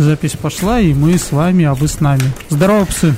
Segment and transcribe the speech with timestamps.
[0.00, 2.22] Запись пошла, и мы с вами, а вы с нами.
[2.48, 3.14] Здорово, псы.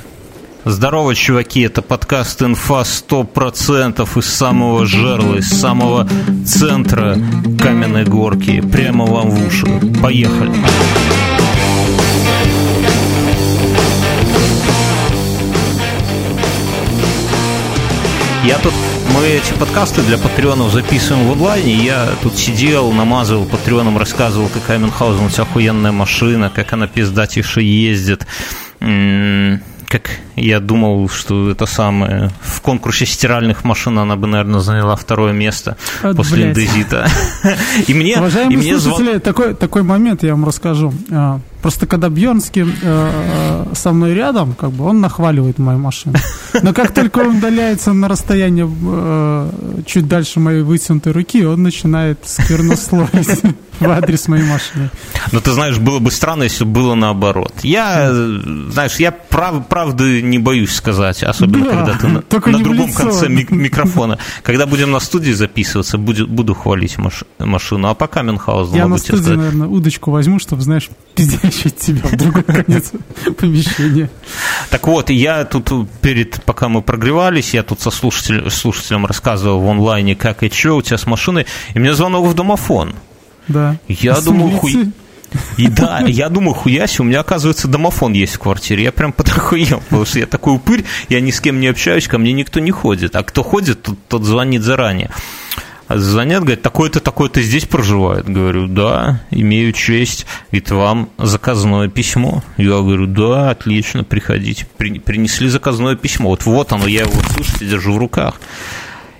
[0.65, 6.09] Здорово, чуваки, это подкаст «Инфа 100% из самого жерла, из самого
[6.45, 7.17] центра
[7.61, 9.65] каменной горки, прямо вам в уши.
[10.01, 10.51] Поехали!
[18.45, 18.73] Я тут
[19.11, 21.73] мы эти подкасты для патреонов записываем в онлайне.
[21.73, 27.61] Я тут сидел, намазывал патреонам, рассказывал, какая Мюнхгаузен у тебя охуенная машина, как она пиздатейше
[27.61, 28.27] ездит
[29.93, 35.33] как я думал, что это самое в конкурсе стиральных машин она бы, наверное, заняла второе
[35.33, 36.57] место От, после блядь.
[36.57, 37.07] индезита.
[37.87, 39.19] И мне, Уважаемые и мне слушатели, звон...
[39.21, 40.91] такой, такой момент я вам расскажу.
[41.63, 46.15] Просто когда Бьернский э, со мной рядом, как бы он нахваливает мою машину.
[46.61, 49.51] Но как только он удаляется на расстояние э,
[49.85, 53.43] чуть дальше моей вытянутой руки, он начинает сквернословить
[53.79, 54.89] в адрес моей машины.
[55.31, 57.53] Но ты знаешь, было бы странно, если бы было наоборот.
[57.63, 62.91] Я, знаешь, я прав, правды не боюсь сказать, особенно да, когда ты на, на другом
[62.91, 64.19] конце микрофона.
[64.43, 68.97] Когда будем на студии записываться, буду, буду хвалить маш, машину, а пока Мюнхгаузен Я на
[68.97, 69.37] студии, сказать.
[69.37, 70.89] наверное, удочку возьму, чтобы, знаешь,
[71.53, 72.91] пиздящить тебя в другой конец
[73.37, 74.09] помещения.
[74.69, 79.69] Так вот, я тут перед, пока мы прогревались, я тут со слушателем, слушателем рассказывал в
[79.69, 82.95] онлайне, как и что у тебя с машиной, и мне звонок в домофон.
[83.47, 83.77] Да.
[83.87, 84.91] Я думал, хуй...
[85.57, 88.83] И да, я думаю, хуясь, у меня, оказывается, домофон есть в квартире.
[88.83, 92.19] Я прям подохуел, потому что я такой упырь, я ни с кем не общаюсь, ко
[92.19, 93.15] мне никто не ходит.
[93.15, 95.09] А кто ходит, тот, тот звонит заранее.
[95.93, 98.27] А звонят, говорят, такой-то, такой-то здесь проживает.
[98.27, 100.25] Говорю, да, имею честь.
[100.49, 102.43] Говорит, вам заказное письмо.
[102.57, 104.65] Я говорю, да, отлично, приходите.
[104.75, 106.29] принесли заказное письмо.
[106.29, 108.41] Вот вот оно, я его, слушайте, держу в руках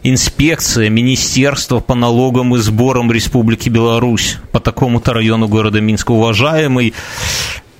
[0.02, 6.12] инспекция Министерства по налогам и сборам Республики Беларусь по такому-то району города Минска.
[6.12, 6.96] Уважаемый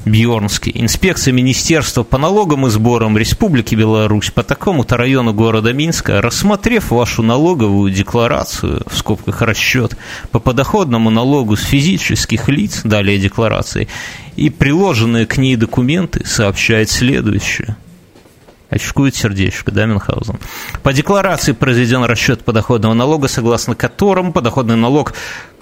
[0.06, 0.72] Бьорнский.
[0.76, 7.24] Инспекция Министерства по налогам и сборам Республики Беларусь по такому-то району города Минска, рассмотрев вашу
[7.24, 9.96] налоговую декларацию, в скобках расчет,
[10.32, 13.88] по подоходному налогу с физических лиц, далее декларации,
[14.36, 17.78] и приложенные к ней документы, сообщает следующее
[18.70, 20.40] очкует сердечко, да, Мюнхгаузен.
[20.82, 25.14] По декларации произведен расчет подоходного налога, согласно которому подоходный налог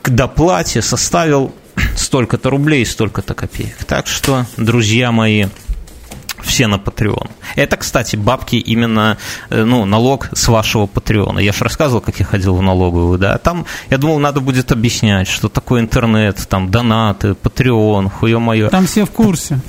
[0.01, 1.53] к доплате составил
[1.96, 3.84] столько-то рублей, столько-то копеек.
[3.86, 5.48] Так что, друзья мои,
[6.42, 7.30] все на Patreon.
[7.56, 9.18] Это, кстати, бабки именно,
[9.50, 11.40] э, ну, налог с вашего Патреона.
[11.40, 13.38] Я же рассказывал, как я ходил в налоговую, да.
[13.38, 18.70] Там, я думал, надо будет объяснять, что такое интернет, там, донаты, Patreon, хуе мое.
[18.70, 19.60] Там все в курсе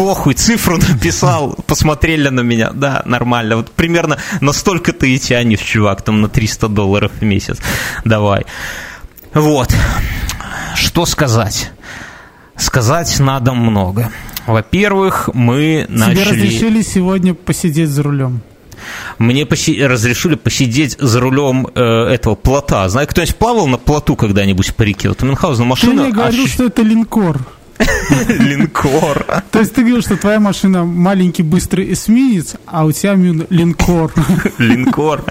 [0.00, 3.56] похуй, цифру написал, посмотрели на меня, да, нормально.
[3.56, 7.58] Вот примерно настолько ты и тянешь, чувак, там на 300 долларов в месяц.
[8.06, 8.46] Давай.
[9.34, 9.68] Вот.
[10.74, 11.72] Что сказать?
[12.56, 14.10] Сказать надо много.
[14.46, 16.14] Во-первых, мы Тебе начали...
[16.14, 18.42] Тебе разрешили сегодня посидеть за рулем?
[19.18, 19.82] Мне поси...
[19.82, 22.88] разрешили посидеть за рулем э, этого плота.
[22.88, 25.08] Знаешь, кто-нибудь плавал на плоту когда-нибудь по реке?
[25.10, 25.92] Вот у Мюнхгаузена машина...
[25.92, 26.50] Ты мне говорил, аж...
[26.50, 27.40] что это линкор.
[28.28, 29.42] Линкор.
[29.50, 34.12] То есть ты говорил, что твоя машина маленький быстрый эсминец, а у тебя линкор.
[34.58, 35.24] Линкор.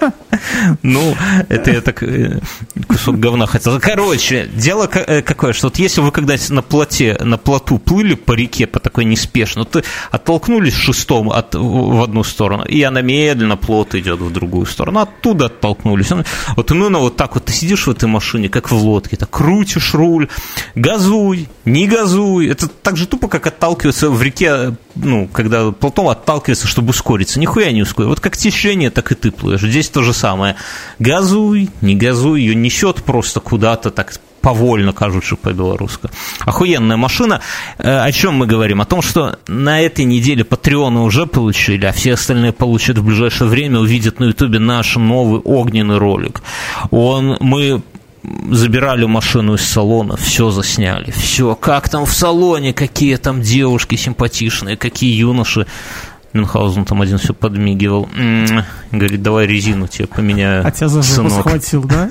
[0.82, 1.14] Ну,
[1.48, 2.40] это я так э,
[2.86, 3.78] кусок говна хотел.
[3.80, 8.32] Короче, дело э, какое, что вот если вы когда-нибудь на плоте, на плоту плыли по
[8.32, 13.94] реке по такой неспешно, ты оттолкнулись шестом от, в одну сторону, и она медленно, плот
[13.94, 16.10] идет в другую сторону, оттуда оттолкнулись.
[16.56, 19.94] Вот именно вот так вот ты сидишь в этой машине, как в лодке, так крутишь
[19.94, 20.28] руль,
[20.74, 22.39] газуй, не газуй.
[22.48, 27.40] Это так же тупо, как отталкиваться в реке, ну, когда плотом отталкивается, чтобы ускориться.
[27.40, 28.08] Нихуя не ускорить.
[28.08, 29.60] Вот как течение, так и ты плывешь.
[29.60, 30.56] Здесь то же самое.
[30.98, 36.08] Газуй, не газуй, ее несет просто куда-то так повольно, кажется, по-белорусски.
[36.40, 37.40] Охуенная машина.
[37.78, 38.80] Э, о чем мы говорим?
[38.80, 43.48] О том, что на этой неделе патреоны уже получили, а все остальные получат в ближайшее
[43.48, 46.42] время, увидят на ютубе наш новый огненный ролик.
[46.90, 47.82] Он, мы
[48.22, 54.76] забирали машину из салона, все засняли, все, как там в салоне, какие там девушки симпатичные,
[54.76, 55.66] какие юноши.
[56.32, 58.08] Мюнхгаузен там один все подмигивал.
[58.92, 62.08] Говорит, давай резину тебе поменяю, А тебя за жопу схватил, да?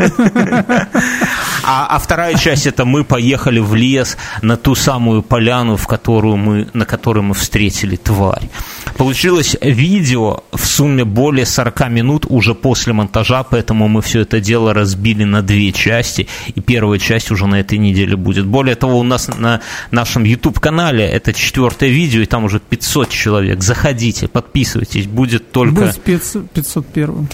[1.64, 6.36] А, а вторая часть это мы поехали в лес на ту самую поляну, в которую
[6.36, 8.50] мы, на которой мы встретили тварь.
[9.00, 14.74] Получилось видео в сумме более 40 минут уже после монтажа, поэтому мы все это дело
[14.74, 18.46] разбили на две части, и первая часть уже на этой неделе будет.
[18.46, 19.62] Более того, у нас на
[19.92, 23.64] нашем YouTube-канале это четвертое видео, и там уже 500 человек.
[23.64, 25.76] Заходите, подписывайтесь, будет только...
[25.76, 27.30] Будет 501.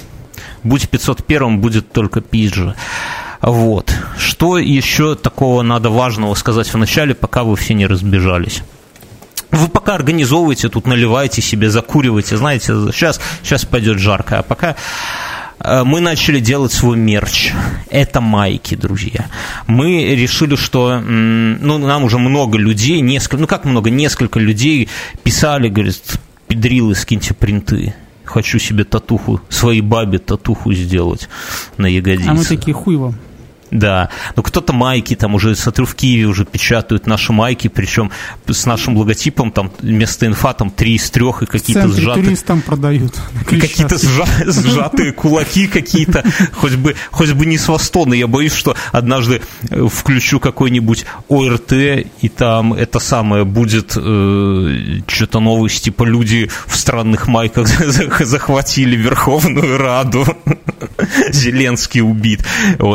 [0.62, 2.76] Будь 501, будет только пизже.
[3.42, 3.92] Вот.
[4.20, 8.62] Что еще такого надо важного сказать в начале, пока вы все не разбежались?
[9.56, 14.76] Вы пока организовываете, тут наливайте себе, закуривайте, знаете, сейчас, сейчас пойдет жарко, а пока
[15.60, 17.54] э, мы начали делать свой мерч.
[17.90, 19.28] Это майки, друзья.
[19.68, 24.90] Мы решили, что ну, нам уже много людей, несколько, ну как много, несколько людей
[25.24, 27.96] писали, говорят, педрилы, скиньте принты.
[28.26, 31.30] Хочу себе татуху, своей бабе татуху сделать
[31.78, 32.28] на ягодице.
[32.28, 33.16] А мы такие хуй вам.
[33.72, 38.12] Да, ну кто-то майки, там уже, смотрю, в Киеве уже печатают наши майки, причем
[38.48, 42.26] с нашим логотипом, там вместо инфа там три из трех и какие-то сжатые...
[42.26, 43.16] туристам продают.
[43.46, 43.98] Какие-то
[44.52, 46.24] сжатые кулаки какие-то,
[46.54, 48.14] хоть бы, хоть бы не с Востона.
[48.14, 55.40] Я боюсь, что однажды э, включу какой-нибудь ОРТ, и там это самое будет э, что-то
[55.40, 57.68] новость, типа люди в странных майках
[58.20, 60.26] захватили Верховную Раду.
[61.32, 62.46] Зеленский убит.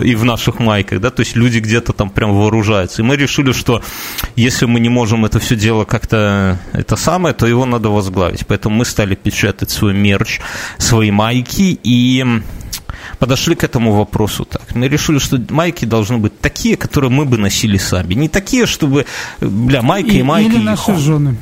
[0.05, 3.03] И в наших майках, да, то есть люди где-то там прям вооружаются.
[3.03, 3.83] И мы решили, что
[4.37, 8.47] если мы не можем это все дело как-то это самое, то его надо возглавить.
[8.47, 10.41] Поэтому мы стали печатать свой мерч,
[10.79, 12.25] свои майки и
[13.19, 14.75] подошли к этому вопросу так.
[14.75, 18.15] Мы решили, что майки должны быть такие, которые мы бы носили сами.
[18.15, 19.07] Не такие, чтобы,
[19.41, 20.53] бля, майка и, и майка.
[20.53, 21.37] Или наши жены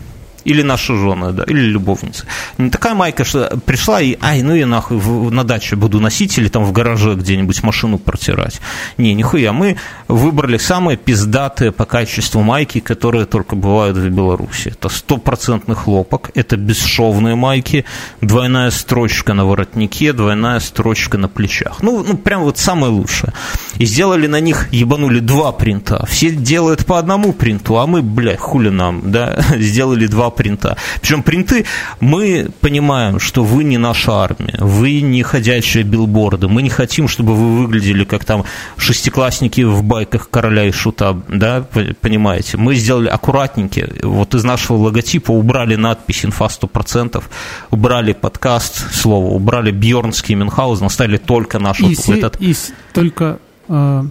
[0.44, 2.24] или наша жена, да, или любовница.
[2.58, 6.38] Не такая майка, что пришла и, ай, ну я нахуй в, на даче буду носить
[6.38, 8.60] или там в гараже где-нибудь машину протирать.
[8.96, 9.76] Не, нихуя, мы
[10.08, 14.68] выбрали самые пиздатые по качеству майки, которые только бывают в Беларуси.
[14.68, 17.84] Это стопроцентный хлопок, это бесшовные майки,
[18.20, 21.82] двойная строчка на воротнике, двойная строчка на плечах.
[21.82, 23.32] Ну, ну прям вот самое лучшее.
[23.76, 26.06] И сделали на них, ебанули два принта.
[26.06, 30.76] Все делают по одному принту, а мы, блядь, хули нам, да, сделали два принта.
[31.00, 31.64] Причем принты,
[32.00, 37.34] мы понимаем, что вы не наша армия, вы не ходячие билборды, мы не хотим, чтобы
[37.34, 38.44] вы выглядели как там
[38.76, 41.64] шестиклассники в байках короля и шута, да,
[42.00, 42.56] понимаете.
[42.56, 47.22] Мы сделали аккуратненькие, вот из нашего логотипа убрали надпись «Инфа 100%»,
[47.70, 52.36] убрали подкаст, слово, убрали Бьернский и Мюнхгаузен, оставили только наш и, вот этот...
[52.40, 52.54] И
[52.92, 53.38] только
[53.68, 54.04] э,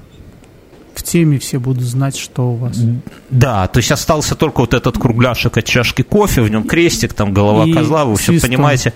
[0.97, 2.77] в теме все будут знать, что у вас.
[3.29, 7.33] Да, то есть остался только вот этот кругляшек от чашки кофе, в нем крестик, там
[7.33, 8.93] голова и козла, вы все понимаете.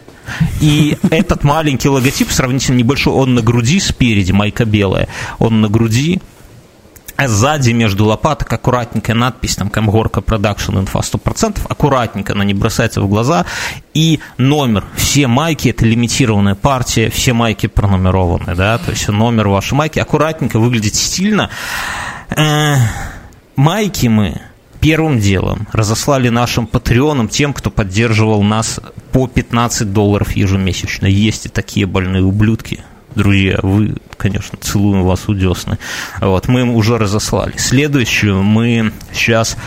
[0.61, 5.07] И этот маленький логотип, сравнительно небольшой, он на груди спереди, майка белая,
[5.39, 6.21] он на груди,
[7.21, 12.99] а сзади между лопаток аккуратненькая надпись, там, Комгорка Production Инфа 100%, аккуратненько, она не бросается
[12.99, 13.45] в глаза,
[13.93, 19.75] и номер, все майки, это лимитированная партия, все майки пронумерованы, да, то есть номер вашей
[19.75, 21.51] майки, аккуратненько, выглядит стильно.
[22.35, 22.77] Э,
[23.55, 24.41] майки мы
[24.79, 28.79] первым делом разослали нашим патреонам, тем, кто поддерживал нас
[29.11, 31.05] по 15 долларов ежемесячно.
[31.05, 32.83] Есть и такие больные ублюдки,
[33.15, 35.77] друзья, вы, конечно, целуем вас у десны.
[36.19, 37.53] Вот, мы им уже разослали.
[37.57, 39.57] Следующую мы сейчас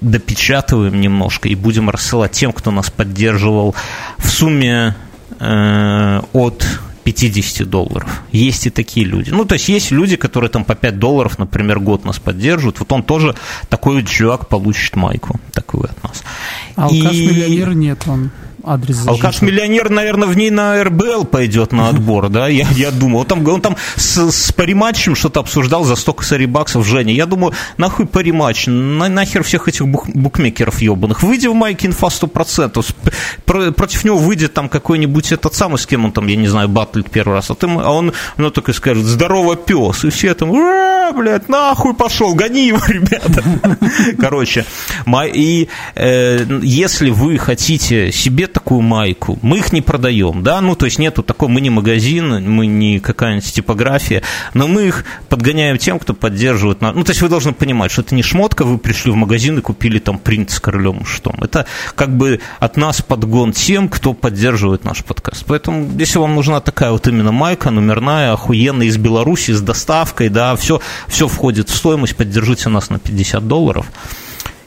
[0.00, 3.74] допечатываем немножко и будем рассылать тем, кто нас поддерживал
[4.18, 4.94] в сумме
[5.40, 6.66] э, от
[7.04, 8.22] 50 долларов.
[8.32, 9.30] Есть и такие люди.
[9.30, 12.80] Ну, то есть есть люди, которые там по 5 долларов, например, год нас поддерживают.
[12.80, 13.34] Вот он тоже,
[13.68, 16.22] такой чувак получит майку такую от нас.
[16.76, 17.74] А алкаш-миллионер и...
[17.74, 18.30] нет, он
[18.66, 22.48] адрес Алкаш-миллионер, наверное, в ней на РБЛ пойдет на отбор, да?
[22.48, 26.46] Я, я думаю, он там, он там с, с париматчем что-то обсуждал за 100 косарей
[26.46, 27.12] баксов, Женя.
[27.12, 31.22] Я думаю, нахуй париматч, на, нахер всех этих бук, букмекеров ебаных.
[31.22, 32.84] Выйди в майке инфа 100%.
[33.44, 36.68] Про, против него выйдет там какой-нибудь этот самый, с кем он там, я не знаю,
[36.68, 37.50] батлит первый раз.
[37.50, 40.04] А, ты, а он, ну, только скажет, здорово, пес.
[40.04, 40.50] И все там,
[41.16, 43.42] блядь, нахуй пошел, гони его, ребята.
[44.18, 44.64] Короче,
[45.34, 49.38] и э, если вы хотите себе такую майку.
[49.42, 53.00] Мы их не продаем, да, ну, то есть нету такой, мы не магазин, мы не
[53.00, 54.22] какая-нибудь типография,
[54.54, 56.94] но мы их подгоняем тем, кто поддерживает нас.
[56.94, 59.60] Ну, то есть вы должны понимать, что это не шмотка, вы пришли в магазин и
[59.60, 61.34] купили там принт с королем и что.
[61.42, 65.44] Это как бы от нас подгон тем, кто поддерживает наш подкаст.
[65.46, 70.54] Поэтому, если вам нужна такая вот именно майка, номерная, охуенная, из Беларуси, с доставкой, да,
[70.54, 73.86] все, все входит в стоимость, поддержите нас на 50 долларов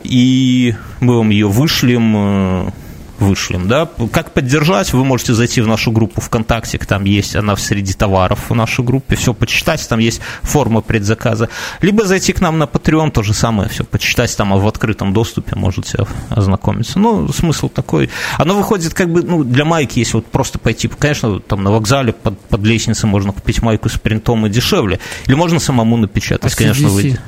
[0.03, 2.71] и мы вам ее вышлем э,
[3.19, 3.67] вышлем.
[3.67, 3.89] Да?
[4.11, 8.55] Как поддержать, вы можете зайти в нашу группу ВКонтакте, там есть она среди товаров в
[8.55, 11.49] нашей группе, все почитать, там есть форма предзаказа.
[11.81, 15.55] Либо зайти к нам на Patreon, то же самое, все почитать там в открытом доступе
[15.55, 16.99] можете ознакомиться.
[16.99, 18.09] Ну, смысл такой.
[18.37, 22.13] Оно выходит как бы, ну, для майки, если вот просто пойти, конечно, там на вокзале
[22.13, 24.99] под, под лестницей можно купить майку с принтом и дешевле.
[25.25, 27.19] Или можно самому напечатать, а конечно, выйти.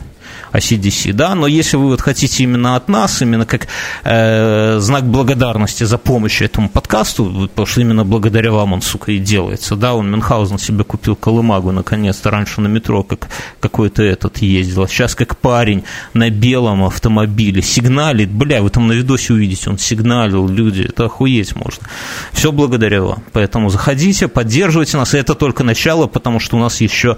[0.53, 3.67] ACDC, да, но если вы вот хотите именно от нас, именно как
[4.03, 9.19] э, знак благодарности за помощь этому подкасту, потому что именно благодаря вам он, сука, и
[9.19, 13.27] делается, да, он Мюнхгаузен себе купил колымагу, наконец-то, раньше на метро как
[13.59, 18.93] какой-то этот ездил, а сейчас как парень на белом автомобиле сигналит, бля, вы там на
[18.93, 21.87] видосе увидите, он сигналил, люди, это охуеть можно.
[22.33, 27.17] Все благодаря вам, поэтому заходите, поддерживайте нас, это только начало, потому что у нас еще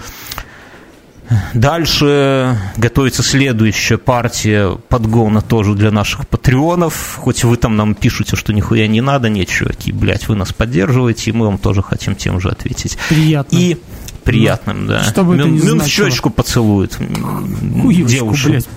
[1.53, 7.17] Дальше готовится следующая партия подгона тоже для наших патреонов.
[7.21, 11.31] Хоть вы там нам пишете, что нихуя не надо, нет, чуваки, блядь, вы нас поддерживаете,
[11.31, 12.97] и мы вам тоже хотим тем же ответить.
[13.09, 13.55] Приятно.
[13.55, 13.77] И
[14.23, 15.03] приятным, да.
[15.03, 18.50] Чтобы Мюн, это Мюн в щечку поцелует Хуёшку, девушку.
[18.50, 18.67] Блядь,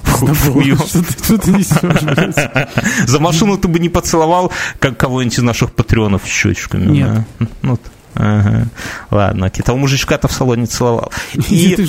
[0.86, 2.70] что, ты, что ты несешь, блядь?
[3.08, 6.76] За машину ты бы не поцеловал как кого-нибудь из наших патреонов в щечку.
[6.76, 7.26] Нет.
[7.38, 7.46] Да?
[7.62, 7.78] Ну,
[8.14, 8.68] Ага.
[9.10, 11.12] Ладно, того мужичка-то в салоне целовал.
[11.50, 11.86] И, ты.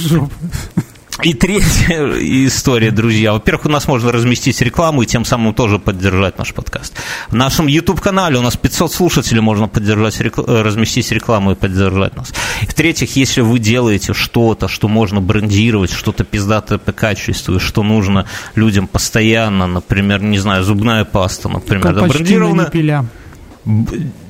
[1.23, 2.11] И третья
[2.45, 3.31] история, друзья.
[3.31, 6.93] Во-первых, у нас можно разместить рекламу и тем самым тоже поддержать наш подкаст.
[7.29, 12.33] В нашем YouTube-канале у нас 500 слушателей, можно поддержать, разместить рекламу и поддержать нас.
[12.61, 17.81] И в-третьих, если вы делаете что-то, что можно брендировать, что-то пиздатое по качеству, и что
[17.81, 23.05] нужно людям постоянно, например, не знаю, зубная паста, например, да, брендированная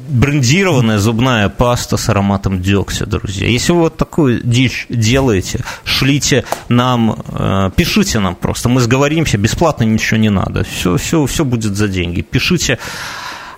[0.08, 3.48] брендированная зубная паста с ароматом дегтя, друзья.
[3.48, 9.84] Если вы вот такую дичь делаете, шлите нам, э, пишите нам просто, мы сговоримся, бесплатно
[9.84, 12.22] ничего не надо, все, все, все будет за деньги.
[12.22, 12.80] Пишите,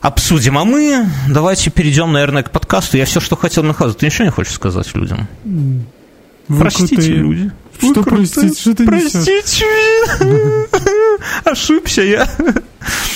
[0.01, 0.57] обсудим.
[0.57, 2.97] А мы давайте перейдем, наверное, к подкасту.
[2.97, 3.97] Я все, что хотел наказать.
[3.97, 5.27] Ты ничего не хочешь сказать людям?
[6.47, 7.15] Вы Простите, крутые.
[7.17, 7.51] люди.
[7.79, 9.65] Что простите, что ты Простите,
[11.45, 12.27] ошибся я.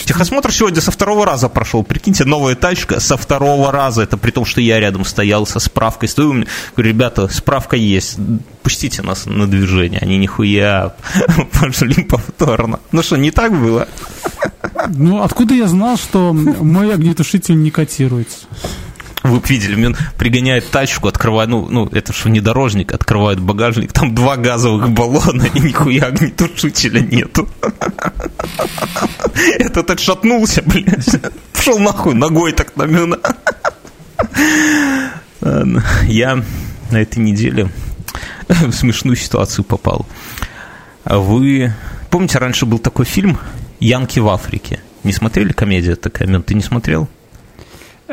[0.06, 1.84] Техосмотр сегодня со второго раза прошел.
[1.84, 4.04] Прикиньте, новая тачка со второго раза.
[4.04, 6.10] Это при том, что я рядом стоял со справкой.
[6.10, 6.48] Стою, говорю,
[6.78, 8.18] ребята, справка есть.
[8.62, 10.00] Пустите нас на движение.
[10.00, 10.94] Они нихуя
[11.60, 12.80] пошли повторно.
[12.92, 13.88] Ну что, не так было?
[14.90, 18.46] Ну, откуда я знал, что мой огнетушитель не котируется?
[19.24, 24.36] Вы видели, мне пригоняет тачку, открывает, ну, ну это же внедорожник, открывает багажник, там два
[24.36, 27.48] газовых баллона, и нихуя огнетушителя нету.
[29.60, 31.22] Этот отшатнулся, блядь.
[31.54, 33.20] Пошел нахуй, ногой так на мюна.
[36.08, 36.44] Я
[36.90, 37.70] на этой неделе
[38.48, 40.08] в смешную ситуацию попал.
[41.06, 41.74] Вы
[42.10, 43.38] помните, раньше был такой фильм
[43.80, 44.80] «Янки в Африке»?
[45.04, 46.28] Не смотрели комедия такая?
[46.28, 47.08] Мэн, ты не смотрел?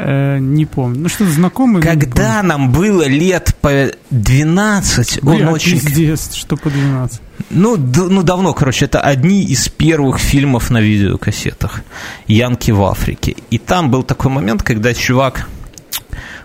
[0.01, 1.01] Э, не помню.
[1.01, 1.83] Ну, что-то знакомое.
[1.83, 5.73] Когда нам было лет по 12, Бля, он очень...
[5.81, 7.21] Пиздец, что по 12.
[7.51, 11.83] Ну, д- ну, давно, короче, это одни из первых фильмов на видеокассетах.
[12.29, 13.35] «Янки в Африке».
[13.51, 15.49] И там был такой момент, когда чувак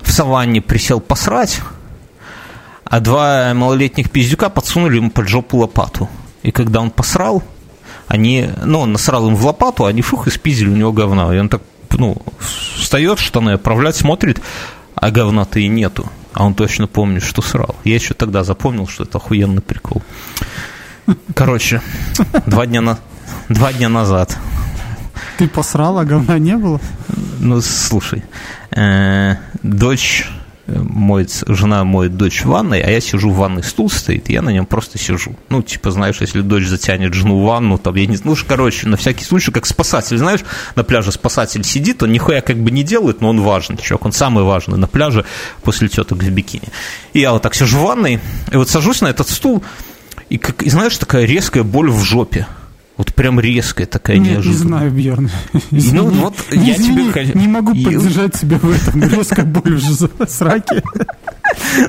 [0.02, 1.62] в саванне присел посрать,
[2.86, 6.10] а два малолетних пиздюка подсунули ему под жопу лопату.
[6.42, 7.44] И когда он посрал,
[8.08, 11.34] они, ну, он насрал им в лопату, они фух и спиздили у него говна.
[11.36, 11.62] И он так
[11.94, 14.42] ну, встает, штаны оправлять, смотрит,
[14.96, 16.10] а говна-то и нету.
[16.34, 17.76] А он точно помнит, что срал.
[17.84, 20.02] Я еще тогда запомнил, что это охуенный прикол.
[21.36, 21.82] Короче,
[22.46, 22.98] два дня, на...
[23.50, 24.38] два дня назад.
[25.38, 26.80] Ты посрал, а говна не было?
[27.40, 28.24] Ну, слушай,
[28.72, 30.28] э, дочь
[30.68, 34.42] моет, жена моет дочь в ванной, а я сижу в ванной, стул стоит, и я
[34.42, 35.36] на нем просто сижу.
[35.50, 38.88] Ну, типа, знаешь, если дочь затянет жену в ванну, там, я не знаю, ну, короче,
[38.88, 40.42] на всякий случай, как спасатель, знаешь,
[40.76, 44.12] на пляже спасатель сидит, он нихуя как бы не делает, но он важный чувак, он
[44.12, 45.26] самый важный на пляже
[45.64, 46.70] после теток в бикини.
[47.14, 48.20] И я вот так сижу в ванной,
[48.52, 49.64] и вот сажусь на этот стул,
[50.30, 52.48] и, как, и знаешь, такая резкая боль в жопе.
[53.04, 54.62] Вот прям резкая такая Нет, неожиданная.
[54.62, 55.30] не знаю, Бьерн.
[55.72, 57.32] Ну, вот я Извини, тебе...
[57.34, 59.04] Не могу поддержать себя в этом.
[59.04, 60.82] Резкая боль в сраке.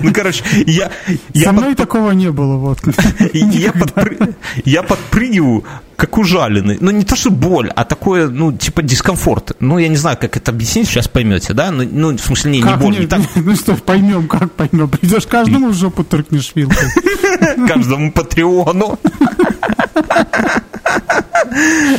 [0.00, 0.90] Ну, короче, я...
[1.32, 2.56] я Со под- мной такого не было.
[2.56, 2.80] Вот.
[3.32, 5.64] Я, подпры- я подпрыгиваю,
[5.96, 6.78] как ужаленный.
[6.80, 9.52] Ну, не то, что боль, а такое, ну, типа дискомфорт.
[9.60, 11.70] Ну, я не знаю, как это объяснить, сейчас поймете, да?
[11.70, 14.88] Ну, ну, в смысле, не, не боль, не так Ну что, поймем, как поймем.
[14.88, 16.88] Придешь каждому в жопу тыркнешь вилкой.
[17.68, 18.98] каждому патреону.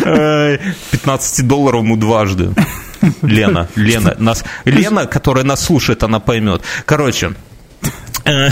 [0.06, 0.60] Ай,
[0.92, 2.54] 15 долларов ему дважды.
[3.22, 6.62] Лена, Лена, нас, Лена, которая нас слушает, она поймет.
[6.86, 7.34] Короче,
[8.26, 8.50] э,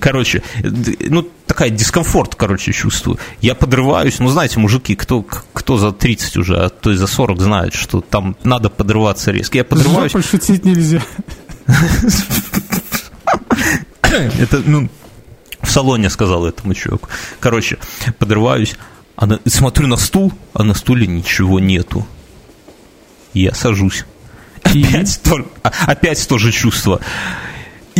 [0.00, 3.18] короче, ну, такая дискомфорт, короче, чувствую.
[3.40, 7.40] Я подрываюсь, ну, знаете, мужики, кто, кто за 30 уже, а то и за 40
[7.40, 9.58] знает, что там надо подрываться резко.
[9.58, 11.02] Я подрываюсь, жопой шутить нельзя.
[14.02, 14.88] Это, ну,
[15.68, 17.08] в салоне сказал этому чуваку.
[17.40, 17.76] Короче,
[18.18, 18.74] подрываюсь,
[19.16, 22.06] а на- смотрю на стул, а на стуле ничего нету.
[23.34, 24.04] Я сажусь.
[24.72, 24.82] И?
[24.82, 27.00] Опять, то, а- опять то же чувство.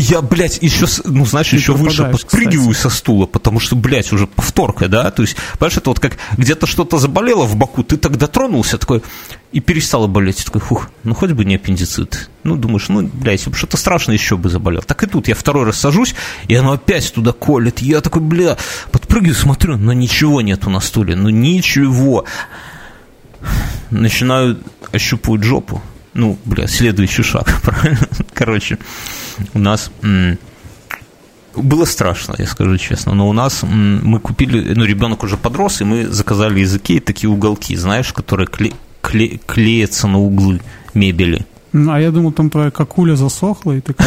[0.01, 2.93] Я, блядь, еще, ну, знаешь, еще выше подпрыгиваю кстати.
[2.93, 6.67] со стула, потому что, блядь, уже повторка, да, то есть, понимаешь, это вот как где-то
[6.67, 9.03] что-то заболело в боку, ты так дотронулся, такой,
[9.53, 12.31] и перестало болеть, такой, фух, ну, хоть бы не аппендицит.
[12.45, 14.83] Ну, думаешь, ну, блядь, если бы что-то страшное еще бы заболел.
[14.83, 16.15] Так и тут я второй раз сажусь,
[16.49, 18.57] и оно опять туда колет, я такой, бля,
[18.93, 22.25] подпрыгиваю, смотрю, но ничего нету на стуле, ну, ничего.
[23.91, 24.59] Начинаю
[24.93, 25.83] ощупывать жопу,
[26.15, 28.07] ну, бля, следующий шаг, правильно?
[28.35, 28.79] Короче,
[29.55, 29.91] у нас
[31.55, 35.85] было страшно, я скажу честно, но у нас мы купили, ну, ребенок уже подрос, и
[35.85, 40.61] мы заказали языки такие уголки, знаешь, которые кле, кле, клеятся на углы
[40.95, 41.47] мебели.
[41.73, 44.07] Ну, а я думал, там твоя какуля засохла, и ты как...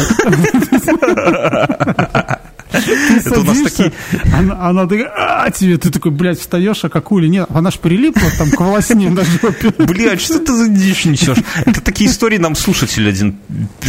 [2.72, 3.92] Это у нас такие...
[4.32, 8.50] Она, такая, а, тебе, ты такой, блядь, встаешь, а какули нет, она ж прилипла там
[8.50, 9.70] к волосне на жопе.
[9.78, 11.38] Блядь, что ты за дичь несешь?
[11.64, 13.36] Это такие истории нам слушатель один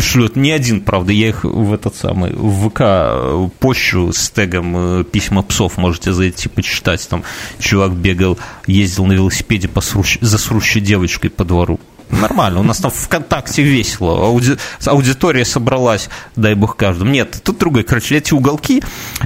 [0.02, 4.74] шлет, не один, правда, я их в этот самый, в ВК э, пощу с тегом
[4.76, 7.24] э, письма псов, можете зайти почитать, там
[7.60, 8.38] чувак бегал,
[8.68, 10.18] ездил на велосипеде по срущ...
[10.22, 11.80] за срущей девочкой по двору.
[12.22, 14.56] Нормально, у нас там ВКонтакте весело, ауди...
[14.86, 17.12] аудитория собралась, дай бог каждому.
[17.12, 18.84] Нет, тут другой, короче, эти уголки,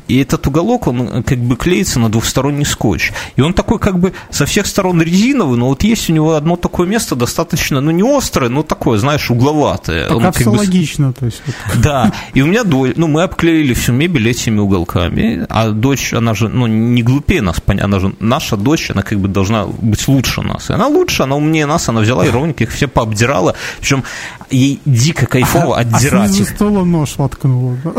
[0.07, 3.11] и этот уголок, он э, как бы клеится на двухсторонний скотч.
[3.35, 6.55] И он такой как бы со всех сторон резиновый, но вот есть у него одно
[6.55, 10.07] такое место достаточно, ну не острое, но такое, знаешь, угловатое.
[10.07, 10.57] Так как бы...
[10.57, 11.41] логично, то есть.
[11.75, 16.33] Да, и у меня дочь, ну мы обклеили всю мебель этими уголками, а дочь, она
[16.33, 20.41] же, ну не глупее нас, она же, наша дочь, она как бы должна быть лучше
[20.41, 20.69] нас.
[20.69, 24.03] И она лучше, она умнее нас, она взяла и ровненько их все пообдирала, причем
[24.51, 26.29] ей дико кайфово а, отдирать.
[26.29, 27.75] А снизу стола нож воткнула.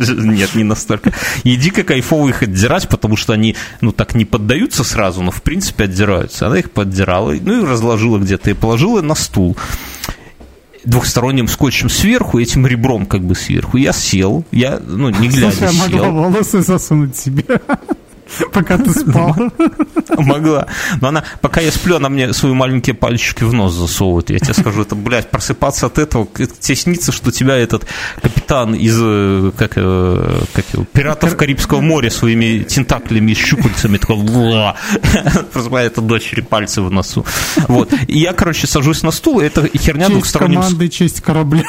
[0.00, 1.12] Нет, не настолько.
[1.44, 5.42] Ей дико кайфово их отдирать, потому что они, ну, так не поддаются сразу, но, в
[5.42, 6.48] принципе, отдираются.
[6.48, 9.56] Она их поддирала, ну, и разложила где-то, и положила на стул
[10.84, 13.76] двухсторонним скотчем сверху, этим ребром как бы сверху.
[13.76, 17.44] Я сел, я, ну, не глядя Слушай, я могла волосы засунуть себе.
[18.52, 19.34] Пока ты спал.
[20.16, 20.66] Могла.
[21.00, 24.30] Но она, пока я сплю, она мне свои маленькие пальчики в нос засовывает.
[24.30, 27.86] Я тебе скажу, это, блядь, просыпаться от этого, тебе снится, что тебя этот
[28.22, 34.18] капитан из, э, как, э, как пиратов Карибского моря своими тентаклями и щупальцами такой,
[35.52, 37.24] просыпает это дочери пальцы в носу.
[37.68, 37.92] Вот.
[38.06, 40.60] И я, короче, сажусь на стул, и эта херня двухсторонним...
[40.60, 41.64] команды, честь корабля.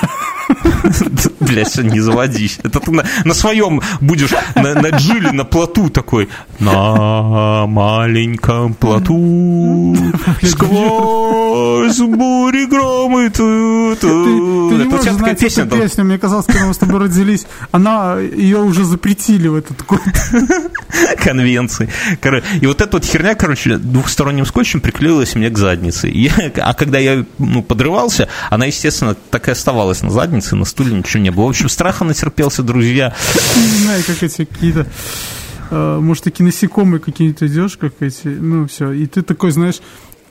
[1.40, 2.60] Блядь, не заводись.
[2.64, 9.96] Это ты на, своем будешь, на, джиле, на плоту такой, на маленьком плоту
[10.44, 13.30] сквозь бури громы.
[13.30, 16.06] Ты, не можешь знать эту песню.
[16.06, 20.02] Мне казалось, когда мы с тобой родились, она, ее уже запретили в этот год.
[21.24, 21.90] Конвенции.
[22.62, 26.12] И вот эта вот херня, короче, двухсторонним скотчем приклеилась мне к заднице.
[26.58, 31.22] А когда я ну, подрывался, она, естественно, так и оставалась на заднице, на стуле ничего
[31.22, 31.46] не было.
[31.46, 33.16] В общем, страха натерпелся, друзья.
[33.56, 34.88] Не знаю, как эти какие-то
[35.72, 39.82] Э, может, такие насекомые какие-то идешь, как эти, ну, все, и ты такой, знаешь,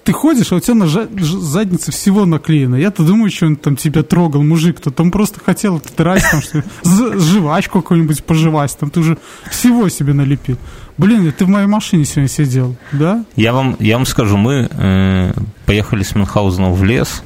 [0.04, 2.76] ты ходишь, а у тебя на заднице всего наклеено.
[2.76, 4.90] Я-то думаю, что он там тебя трогал, мужик-то.
[4.90, 9.18] Там просто хотел драть, там что жвачку какую-нибудь пожевать, там ты уже
[9.50, 10.56] всего себе налепил.
[10.96, 13.24] Блин, ты в моей машине сегодня сидел, да?
[13.36, 15.32] Я вам, я вам скажу, мы э,
[15.66, 17.22] поехали с Мюнхгаузеном в лес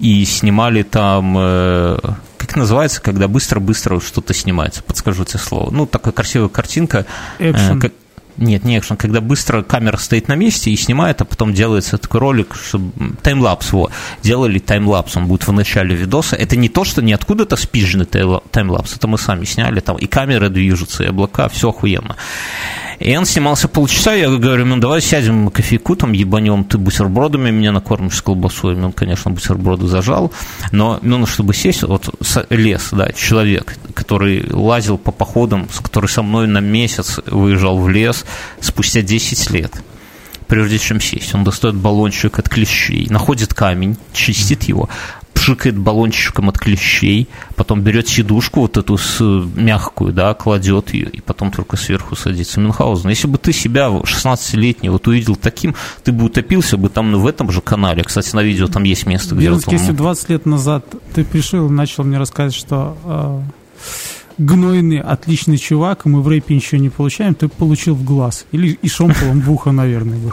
[0.00, 1.98] и снимали там э,
[2.38, 4.82] как называется, когда быстро-быстро что-то снимается?
[4.82, 5.70] Подскажу тебе слово.
[5.70, 7.06] Ну, такая красивая картинка.
[7.38, 7.78] Экшен.
[7.78, 7.92] Э, как...
[8.36, 12.20] Нет, не экшен, когда быстро камера стоит на месте и снимает, а потом делается такой
[12.20, 13.90] ролик, чтобы таймлапс его.
[14.22, 16.34] Делали таймлапс, он будет в начале видоса.
[16.36, 20.48] Это не то, что не откуда-то спиженный таймлапс, это мы сами сняли там, и камеры
[20.48, 22.16] движутся, и облака, все охуенно.
[22.98, 27.72] И он снимался полчаса, я говорю, ну давай сядем кофейку, там ебанем, ты бутербродами меня
[27.72, 28.76] накормишь с колбасой.
[28.82, 30.32] Он, конечно, бутерброды зажал,
[30.72, 32.08] но ну, чтобы сесть, вот
[32.50, 38.24] лес, да, человек, который лазил по походам, который со мной на месяц выезжал в лес
[38.60, 39.72] спустя 10 лет
[40.46, 41.34] прежде чем сесть.
[41.34, 44.88] Он достает баллончик от клещей, находит камень, чистит его,
[45.34, 51.20] пшикает баллончиком от клещей, потом берет сидушку вот эту с, мягкую, да, кладет ее, и
[51.20, 53.10] потом только сверху садится Мюнхгаузен.
[53.10, 57.26] Если бы ты себя 16-летний вот увидел таким, ты бы утопился бы там ну, в
[57.26, 58.02] этом же канале.
[58.02, 59.46] Кстати, на видео там есть место, где...
[59.46, 63.40] Если 20 лет назад ты пришел и начал мне рассказывать, что э,
[64.38, 68.46] гнойный, отличный чувак, мы в рэпе ничего не получаем, ты получил в глаз.
[68.52, 70.18] Или и шомполом в ухо, наверное.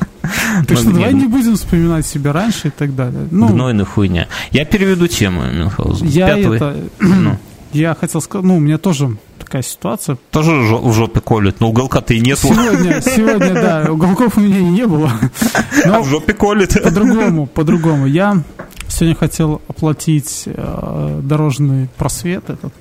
[0.68, 3.28] Так что давай не будем вспоминать себя раньше и так далее.
[3.32, 4.28] Ну, Гнойная хуйня.
[4.52, 6.08] Я переведу тему, Мюнхгаузен.
[6.08, 6.78] Я это...
[7.00, 7.38] Ну.
[7.74, 10.18] Я хотел сказать, ну, у меня тоже такая ситуация.
[10.30, 12.38] Тоже в жопе колет, но уголка-то и нет.
[12.38, 15.12] Сегодня, сегодня, да, уголков у меня и не было.
[15.86, 16.82] Но а в жопе колет.
[16.84, 18.08] По-другому, по-другому.
[18.08, 18.44] Я
[18.92, 22.74] сегодня хотел оплатить э, дорожный просвет этот.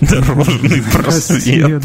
[0.00, 1.84] Дорожный просвет.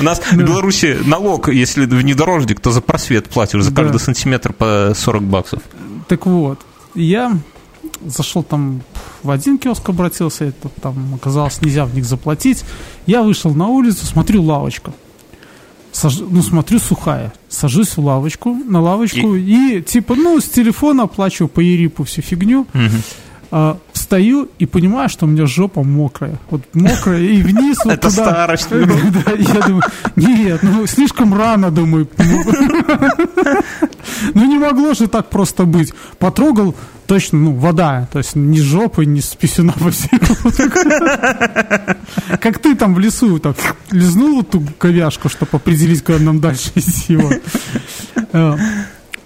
[0.00, 4.92] У нас в Беларуси налог, если внедорожник, то за просвет платишь, за каждый сантиметр по
[4.94, 5.62] 40 баксов.
[6.08, 6.60] Так вот,
[6.94, 7.38] я
[8.04, 8.82] зашел там
[9.22, 12.64] в один киоск обратился, это там оказалось нельзя в них заплатить.
[13.06, 14.92] Я вышел на улицу, смотрю лавочка.
[15.96, 16.18] Саж...
[16.18, 17.32] Ну, смотрю, сухая.
[17.48, 22.20] Сажусь в лавочку, на лавочку и, и типа, ну, с телефона оплачиваю по Ерипу всю
[22.20, 22.66] фигню.
[22.74, 22.96] Угу.
[23.58, 26.38] А, встаю и понимаю, что у меня жопа мокрая.
[26.50, 28.30] Вот мокрая и вниз вот Это туда.
[28.30, 28.68] старость.
[28.70, 29.82] Да, я думаю,
[30.14, 32.06] нет, ну слишком рано, думаю.
[34.34, 35.94] Ну не могло же так просто быть.
[36.18, 36.74] Потрогал,
[37.06, 38.06] точно, ну, вода.
[38.12, 39.72] То есть ни жопы, ни с писюна
[42.40, 43.56] Как ты там в лесу так
[43.90, 47.18] лизнул эту ковяшку, чтобы определить, куда нам дальше идти.
[48.32, 48.56] Э,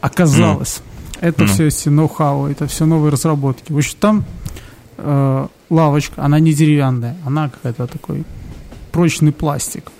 [0.00, 0.82] оказалось,
[1.20, 1.48] это ну.
[1.48, 3.72] все эти ноу-хау, это все новые разработки.
[3.72, 4.24] В общем, там
[4.98, 8.24] э, лавочка, она не деревянная, она какая-то такой
[8.92, 9.92] прочный пластик.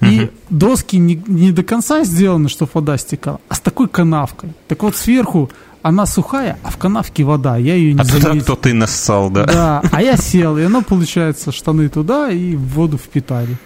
[0.00, 0.30] И угу.
[0.50, 4.50] доски не, не до конца сделаны, чтобы вода стекала, а с такой канавкой.
[4.68, 5.50] Так вот сверху
[5.82, 7.56] она сухая, а в канавке вода.
[7.56, 8.42] Я ее не а заметил.
[8.42, 9.44] кто ты нассал, да?
[9.44, 13.56] Да, а я сел, и оно, получается, штаны туда и воду впитали.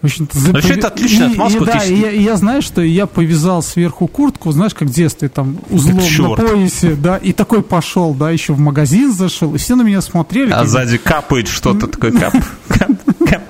[0.00, 0.52] В общем-то, за...
[0.52, 1.62] Вообще это отличная отмазка.
[1.62, 5.28] И, да, и я, я, знаешь, что я повязал сверху куртку, знаешь, как в детстве,
[5.28, 9.74] там, узлом на поясе, да, и такой пошел, да, еще в магазин зашел, и все
[9.76, 10.52] на меня смотрели.
[10.52, 10.66] А и...
[10.66, 12.34] сзади капает что-то такое, кап,
[12.68, 12.90] кап,
[13.28, 13.42] кап.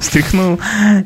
[0.00, 0.58] Стряхнул.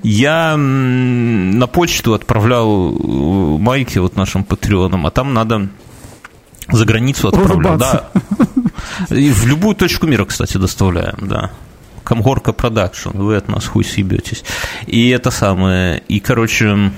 [0.03, 5.69] Я на почту отправлял э, майки вот нашим патреонам, а там надо
[6.71, 7.79] за границу отправлять.
[7.79, 8.11] Да.
[9.11, 11.51] И в любую точку мира, кстати, доставляем, да.
[12.11, 14.43] Комгорка Production, вы от нас хуй съебетесь.
[14.89, 16.91] И это самое, и, короче,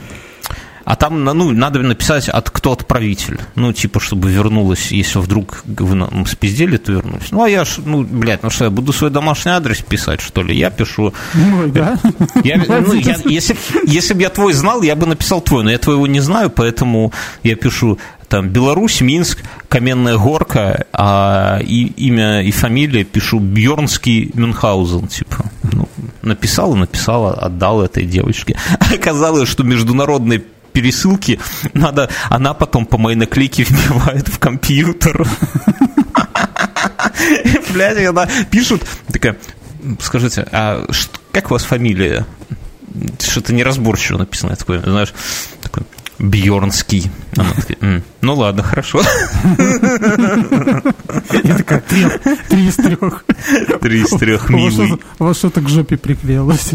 [0.87, 3.39] а там, ну, надо написать, от кто отправитель.
[3.55, 7.31] Ну, типа, чтобы вернулось, если вдруг вы нам спиздели, то вернулись.
[7.31, 10.43] Ну, а я ж, ну, блядь, ну что, я буду свой домашний адрес писать, что
[10.43, 10.57] ли?
[10.57, 11.13] Я пишу...
[11.35, 11.99] Ну, да.
[12.43, 13.55] Я, ну, я, если,
[13.87, 17.13] если бы я твой знал, я бы написал твой, но я твоего не знаю, поэтому
[17.43, 17.99] я пишу
[18.33, 25.45] там Беларусь, Минск, Каменная Горка, а и, имя и фамилия пишу Бьернский Мюнхгаузен, типа.
[25.71, 25.87] Ну,
[26.23, 28.59] написал, написал, отдал этой девочке.
[28.91, 30.43] Оказалось, что международный
[30.73, 31.41] пересылки,
[31.75, 35.29] надо, она потом по моей наклейке вбивает в компьютер.
[37.75, 39.37] Блядь, она пишут, такая,
[40.01, 40.87] скажите, а
[41.33, 42.25] как у вас фамилия?
[43.21, 45.13] Что-то неразборчиво написано, такое, знаешь,
[45.61, 45.83] такой,
[46.19, 47.11] Бьорнский.
[48.21, 49.03] Ну ладно, хорошо.
[51.43, 52.07] Я такая, три,
[52.49, 53.25] три из трех.
[53.81, 55.01] Три из трех, милый.
[55.19, 56.73] У вас что-то к жопе приклеилось.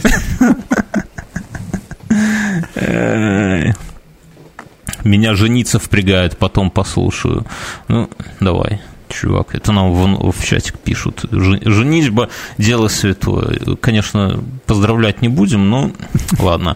[5.03, 7.45] Меня жениться впрягает, потом послушаю.
[7.87, 8.81] Ну, давай
[9.19, 9.55] чувак.
[9.55, 11.25] Это нам в, в чатик пишут.
[11.31, 13.75] Женитьба– дело святое.
[13.81, 15.91] Конечно, поздравлять не будем, но
[16.39, 16.75] ладно.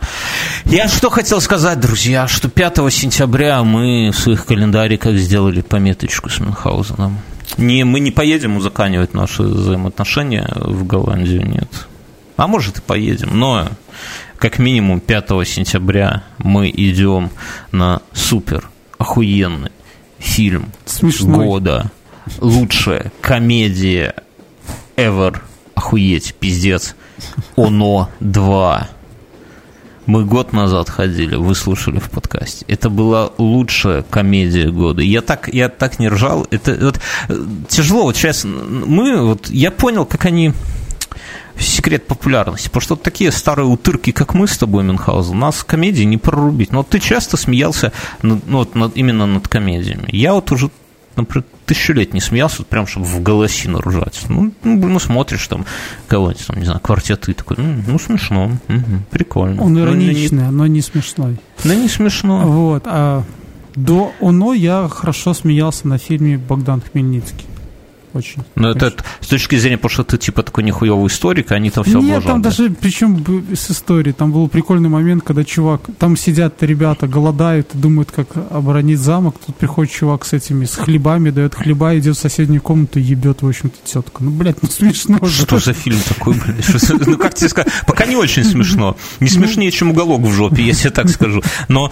[0.65, 6.39] Я что хотел сказать, друзья, что 5 сентября мы в своих календариках сделали пометочку с
[6.39, 7.19] Мюнхгаузеном.
[7.57, 11.87] Не, мы не поедем узаканивать наши взаимоотношения в Голландию, нет.
[12.37, 13.67] А может и поедем, но
[14.37, 17.29] как минимум 5 сентября мы идем
[17.71, 19.71] на супер охуенный
[20.17, 21.45] фильм Смешной.
[21.45, 21.91] года.
[22.39, 24.15] Лучшая комедия
[24.95, 25.39] ever.
[25.75, 26.95] Охуеть, пиздец.
[27.55, 28.89] Оно 2.
[30.07, 32.65] Мы год назад ходили, вы слушали в подкасте.
[32.67, 35.01] Это была лучшая комедия года.
[35.01, 36.47] Я так, я так не ржал.
[36.49, 38.03] Это вот, э, тяжело.
[38.03, 40.53] Вот сейчас мы, вот я понял, как они
[41.57, 42.67] секрет популярности.
[42.67, 46.71] Потому что вот такие старые утырки, как мы с тобой, Мюнхгаузен, нас комедии не прорубить.
[46.71, 50.09] Но ты часто смеялся над, ну, вот, над, именно над комедиями.
[50.11, 50.71] Я вот уже
[51.15, 54.23] например, тысячу лет не смеялся, вот прям, чтобы в голосину ржать.
[54.29, 55.65] Ну, ну, ну смотришь там
[56.07, 59.61] кого-нибудь, там, не знаю, квартеты, такой, ну, ну смешно, угу, прикольно.
[59.63, 61.37] Он ироничный, но не смешной.
[61.63, 62.39] Но не смешно.
[62.45, 63.23] Вот, а
[63.75, 67.45] до ОНО я хорошо смеялся на фильме «Богдан Хмельницкий»
[68.13, 68.43] очень.
[68.55, 71.99] Ну, это с точки зрения, потому что ты типа такой нехуевый историк, они там все
[71.99, 73.23] Нет, там даже, причем
[73.55, 78.99] с историей, там был прикольный момент, когда чувак, там сидят ребята, голодают, думают, как оборонить
[78.99, 83.03] замок, тут приходит чувак с этими, с хлебами, дает хлеба, идет в соседнюю комнату и
[83.03, 84.23] ебет, в общем-то, тетку.
[84.23, 87.07] Ну, блядь, ну смешно Что за фильм такой, блядь?
[87.07, 88.97] Ну, как тебе сказать, пока не очень смешно.
[89.19, 89.33] Не ну.
[89.33, 91.41] смешнее, чем уголок в жопе, если я так скажу.
[91.67, 91.91] Но,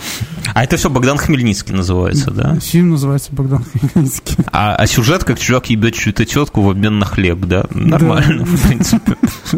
[0.53, 2.59] а это все Богдан Хмельницкий называется, да?
[2.59, 4.37] Фильм называется Богдан Хмельницкий.
[4.51, 7.65] А, а сюжет, как чувак ебет чью-то тетку в обмен на хлеб, да?
[7.69, 8.45] Нормально, да.
[8.45, 9.15] в принципе.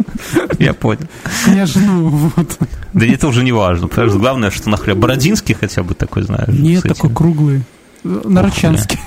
[0.58, 1.06] Я понял.
[1.46, 2.58] Я жену, вот.
[2.92, 4.98] Да это уже не важно, потому что главное, что на хлеб.
[4.98, 6.48] Бородинский хотя бы такой, знаешь.
[6.48, 7.62] Нет, такой круглый.
[8.04, 8.98] Нарочанский.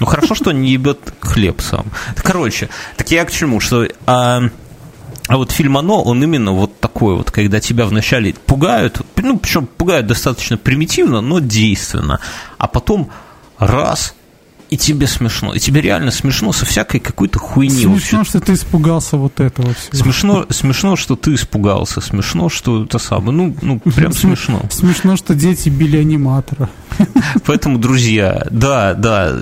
[0.00, 1.86] Ну, хорошо, что не ебет хлеб сам.
[2.16, 3.88] Короче, так я к чему, что...
[4.06, 4.42] А,
[5.28, 9.66] а вот фильм «Оно», он именно вот такой вот, когда тебя вначале пугают, ну, причем
[9.66, 12.20] пугают достаточно примитивно, но действенно,
[12.58, 13.10] а потом
[13.58, 14.14] раз,
[14.70, 15.54] и тебе смешно.
[15.54, 17.84] И тебе реально смешно со всякой какой-то хуйни.
[17.84, 18.30] Смешно, вообще.
[18.30, 19.96] что ты испугался вот этого всего.
[19.96, 22.00] Смешно, смешно, что ты испугался.
[22.00, 23.32] Смешно, что это самое.
[23.32, 24.62] Ну, ну прям смешно.
[24.70, 26.68] Смешно, что дети били аниматора.
[27.46, 29.34] Поэтому, друзья, да, да,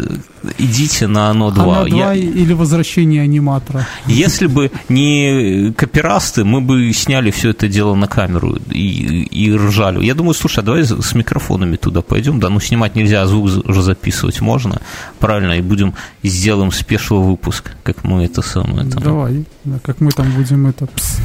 [0.58, 1.64] идите на оно 2.
[1.64, 2.14] Оно 2 Я...
[2.14, 3.86] или возвращение аниматора.
[4.06, 10.04] Если бы не копирасты, мы бы сняли все это дело на камеру и, и ржали.
[10.04, 13.50] Я думаю, слушай, а давай с микрофонами туда пойдем, да, ну снимать нельзя, а звук
[13.68, 14.80] уже записывать можно,
[15.18, 18.88] правильно, и будем, сделаем спешл выпуск, как мы это самое.
[18.88, 19.02] Там...
[19.02, 20.86] Давай, да, как мы там будем это...
[20.86, 21.18] Пс.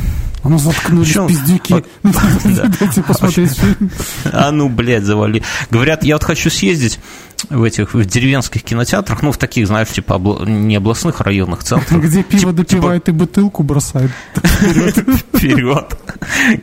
[0.44, 1.84] А ну заткнулись Причем, пиздюки.
[2.80, 3.92] Дайте посмотреть фильм.
[4.32, 5.44] А ну, блядь, завали.
[5.70, 7.00] Говорят, я вот хочу съездить
[7.50, 10.46] в этих в деревенских кинотеатрах, ну, в таких, знаешь, типа обла...
[10.46, 12.02] не областных, районных центрах.
[12.04, 13.16] Где пиво типа, допивают типа...
[13.16, 14.12] и бутылку бросают.
[14.36, 16.00] Вперед.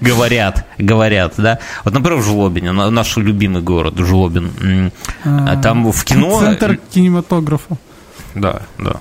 [0.01, 1.61] Говорят, говорят, да.
[1.85, 4.93] Вот, например, в Жлобине, наш любимый город, Жлобин.
[5.25, 6.41] А, там в кино...
[6.41, 7.77] Центр кинематографа.
[8.35, 9.01] Да, да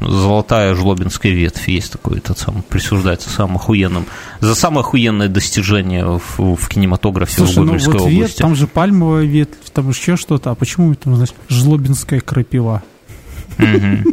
[0.00, 4.06] золотая жлобинская ветвь, есть такой, этот сам, присуждается самым охуенным,
[4.40, 8.20] за самое охуенное достижение в, в кинематографе Слушай, в Гомельской ну вот области.
[8.20, 12.82] Ветвь, там же пальмовая ветвь, там еще что-то, а почему там, значит, жлобинская крапива?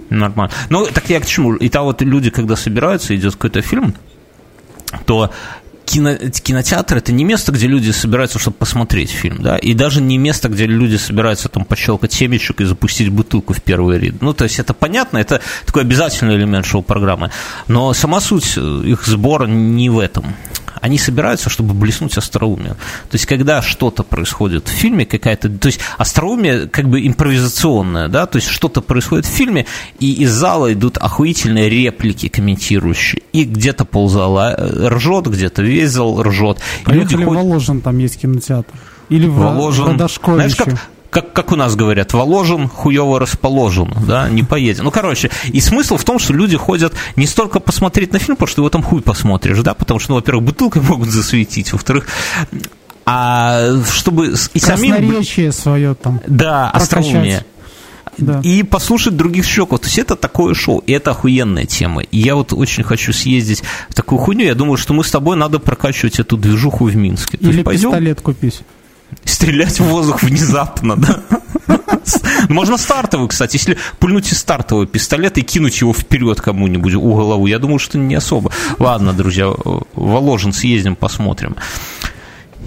[0.10, 0.54] нормально.
[0.70, 1.56] Ну, так я к чему?
[1.56, 3.93] И там вот люди, когда собираются, идет какой-то фильм,
[5.06, 5.32] то
[5.88, 10.17] кино, кинотеатр это не место, где люди собираются, чтобы посмотреть фильм, да, и даже не
[10.17, 14.21] место, где люди собираются там пощелкать семечек и запустить бутылку в первый ряд.
[14.21, 17.32] Ну, то есть это понятно, это такой обязательный элемент шоу-программы,
[17.67, 20.36] но сама суть их сбора не в этом
[20.82, 22.76] они собираются, чтобы блеснуть остроумием.
[22.76, 25.50] То есть, когда что-то происходит в фильме, какая-то...
[25.50, 29.66] То есть, остроумие как бы импровизационное, да, то есть, что-то происходит в фильме,
[30.00, 33.22] и из зала идут охуительные реплики комментирующие.
[33.34, 36.60] И где-то ползала э, ржет, где-то весь зал ржет.
[36.86, 38.74] Поехали в Воложен, там есть кинотеатр.
[39.10, 39.98] Или в Воложен.
[39.98, 44.84] Знаешь, как, как, как у нас говорят, воложен, хуево расположен, да, не поедет.
[44.84, 48.48] Ну, короче, и смысл в том, что люди ходят не столько посмотреть на фильм, потому
[48.48, 52.08] что его там хуй посмотришь, да, потому что, ну, во-первых, бутылкой могут засветить, во-вторых,
[53.08, 55.24] а чтобы и самим...
[55.52, 56.22] свое там.
[56.28, 57.44] Да, остроумие.
[58.20, 58.40] Да.
[58.44, 59.80] И послушать других щеков.
[59.80, 62.02] То есть это такое шоу, и это охуенная тема.
[62.02, 64.46] И я вот очень хочу съездить в такую хуйню.
[64.46, 67.38] Я думаю, что мы с тобой надо прокачивать эту движуху в Минске.
[67.38, 67.92] Или пойдем...
[67.92, 68.62] пистолет купить.
[69.28, 71.22] Стрелять в воздух внезапно, да?
[72.50, 77.46] Можно стартовый, кстати, если пульнуть из стартового пистолета и кинуть его вперед кому-нибудь у голову,
[77.46, 78.52] я думаю, что не особо.
[78.80, 79.54] Ладно, друзья,
[79.94, 81.56] Воложен съездим, посмотрим.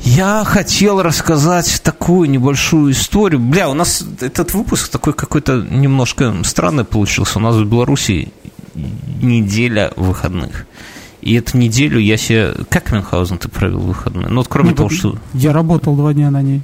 [0.03, 3.41] Я хотел рассказать такую небольшую историю.
[3.41, 7.39] Бля, у нас этот выпуск такой какой-то немножко странный получился.
[7.39, 8.33] У нас в Беларуси
[8.75, 10.67] неделя выходных.
[11.23, 12.55] И эту неделю я себе...
[12.69, 14.29] Как Мюнхгаузен ты провел выходные?
[14.29, 15.19] Ну, вот кроме ну, того, что...
[15.35, 16.63] Я работал два дня на ней.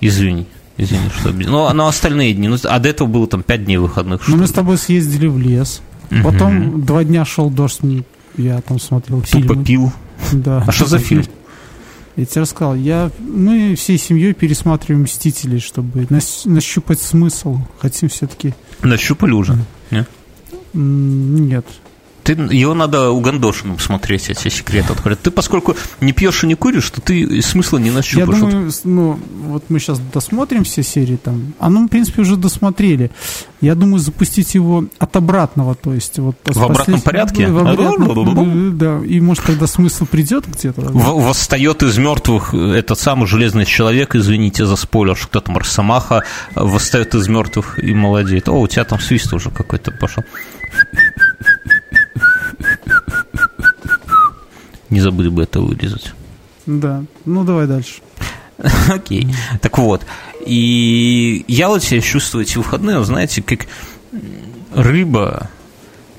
[0.00, 0.46] Извини.
[0.76, 1.32] Извини, что...
[1.32, 2.48] Ну, а остальные дни...
[2.48, 4.28] Ну, а до этого было там пять дней выходных.
[4.28, 5.80] Ну, мы с тобой съездили в лес.
[6.22, 6.78] Потом угу.
[6.78, 7.80] два дня шел дождь,
[8.36, 9.48] я там смотрел фильмы.
[9.48, 9.92] Тупо пил?
[10.32, 10.62] Да.
[10.66, 11.24] А что за фильм?
[12.16, 16.06] Я тебе рассказал, я, мы всей семьей пересматриваем «Мстителей», чтобы
[16.44, 17.58] нащупать смысл.
[17.78, 18.54] Хотим все-таки...
[18.82, 19.54] Нащупали уже?
[19.90, 20.08] Нет?
[20.72, 21.66] Нет.
[22.26, 25.22] Ты, его надо угандошенным смотреть, эти секреты открыть.
[25.22, 28.40] Ты, поскольку не пьешь и не куришь, то ты смысла не нащупаешь.
[28.40, 31.54] Я думаю, ну, вот мы сейчас досмотрим все серии там.
[31.60, 33.12] А ну, в принципе, уже досмотрели.
[33.60, 36.34] Я думаю, запустить его от обратного, то есть вот...
[36.44, 37.46] В обратном порядке?
[37.46, 40.80] В обратном, да, и может тогда смысл придет где-то.
[40.80, 46.24] Восстает из мертвых этот самый железный человек, извините за спойлер, что там Росомаха
[46.56, 48.48] восстает из мертвых и молодеет.
[48.48, 50.24] О, у тебя там свист уже какой-то пошел.
[54.90, 56.12] Не забыли бы это вырезать.
[56.66, 58.02] Да, ну давай дальше.
[58.88, 59.34] Окей.
[59.60, 60.06] Так вот,
[60.44, 63.66] и я вот себя чувствую эти выходные, знаете, как
[64.74, 65.50] рыба,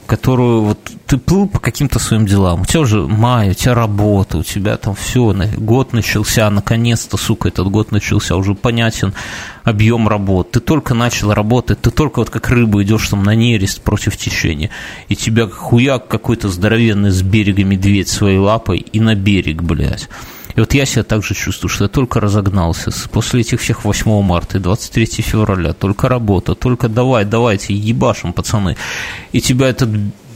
[0.07, 4.39] которую вот ты плыл по каким-то своим делам, у тебя уже май, у тебя работа,
[4.39, 9.13] у тебя там все, год начался, наконец-то, сука, этот год начался, уже понятен
[9.63, 13.81] объем работ, ты только начал работать, ты только вот как рыба идешь там на нерест
[13.81, 14.71] против течения,
[15.09, 20.09] и тебя хуяк какой-то здоровенный с берега медведь своей лапой и на берег, блядь.
[20.57, 22.91] И вот я себя также чувствую, что я только разогнался.
[23.11, 28.75] После этих всех 8 марта и 23 февраля только работа, только давай, давайте, ебашим, пацаны.
[29.31, 29.89] И тебя этот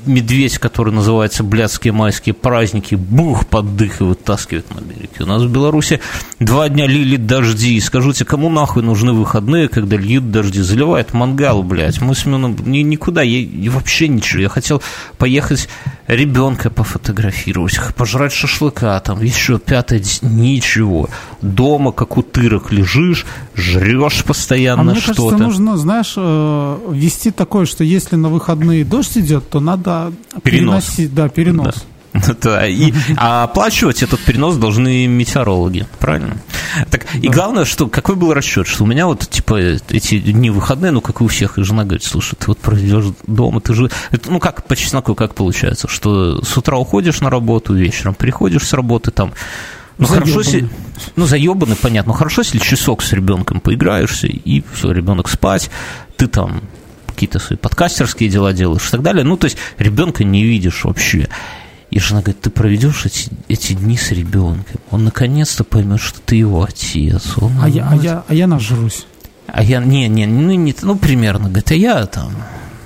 [0.06, 5.12] медведь, который называется «Блядские майские праздники», бух, под дых и вытаскивает на берег.
[5.20, 6.00] У нас в Беларуси
[6.40, 7.80] два дня лили дожди.
[7.80, 10.62] Скажите, кому нахуй нужны выходные, когда льют дожди?
[10.62, 12.02] Заливает мангал, блядь.
[12.02, 14.42] Мы с Семеном ни, никуда, я, вообще ничего.
[14.42, 14.82] Я хотел
[15.18, 15.68] поехать
[16.08, 21.10] ребенка пофотографировать, пожрать шашлыка, там еще пятое, ничего.
[21.42, 25.22] Дома, как утырок, лежишь, жрешь постоянно а мне что-то.
[25.22, 29.91] кажется, нужно, знаешь, э, вести такое, что если на выходные дождь идет, то надо
[30.44, 30.86] перенос.
[30.86, 31.76] переносить, да, перенос.
[31.76, 31.82] Да.
[32.42, 36.38] Да, и, а оплачивать этот перенос должны метеорологи, правильно?
[36.90, 37.20] Так, да.
[37.20, 39.56] и главное, что какой был расчет, что у меня вот, типа,
[39.90, 43.14] эти дни выходные, ну, как и у всех, и жена говорит, слушай, ты вот проведешь
[43.28, 47.30] дома, ты же, это, ну, как по чесноку, как получается, что с утра уходишь на
[47.30, 49.34] работу, вечером приходишь с работы, там,
[49.98, 50.32] ну, заебаны.
[50.32, 50.70] хорошо, если,
[51.16, 55.70] ну, заебаны, понятно, но хорошо, если часок с ребенком поиграешься, и все, ребенок спать,
[56.18, 56.62] ты там
[57.22, 59.24] какие-то свои подкастерские дела делаешь и так далее.
[59.24, 61.30] Ну, то есть ребенка не видишь вообще.
[61.92, 64.82] И жена говорит, ты проведешь эти, эти дни с ребенком.
[64.90, 67.38] Он наконец-то поймет, что ты его отец.
[67.38, 69.06] Он, а, я, а, я, а я нажрусь.
[69.46, 72.32] А я, не, не, ну, не, ну, примерно, говорит, а я там,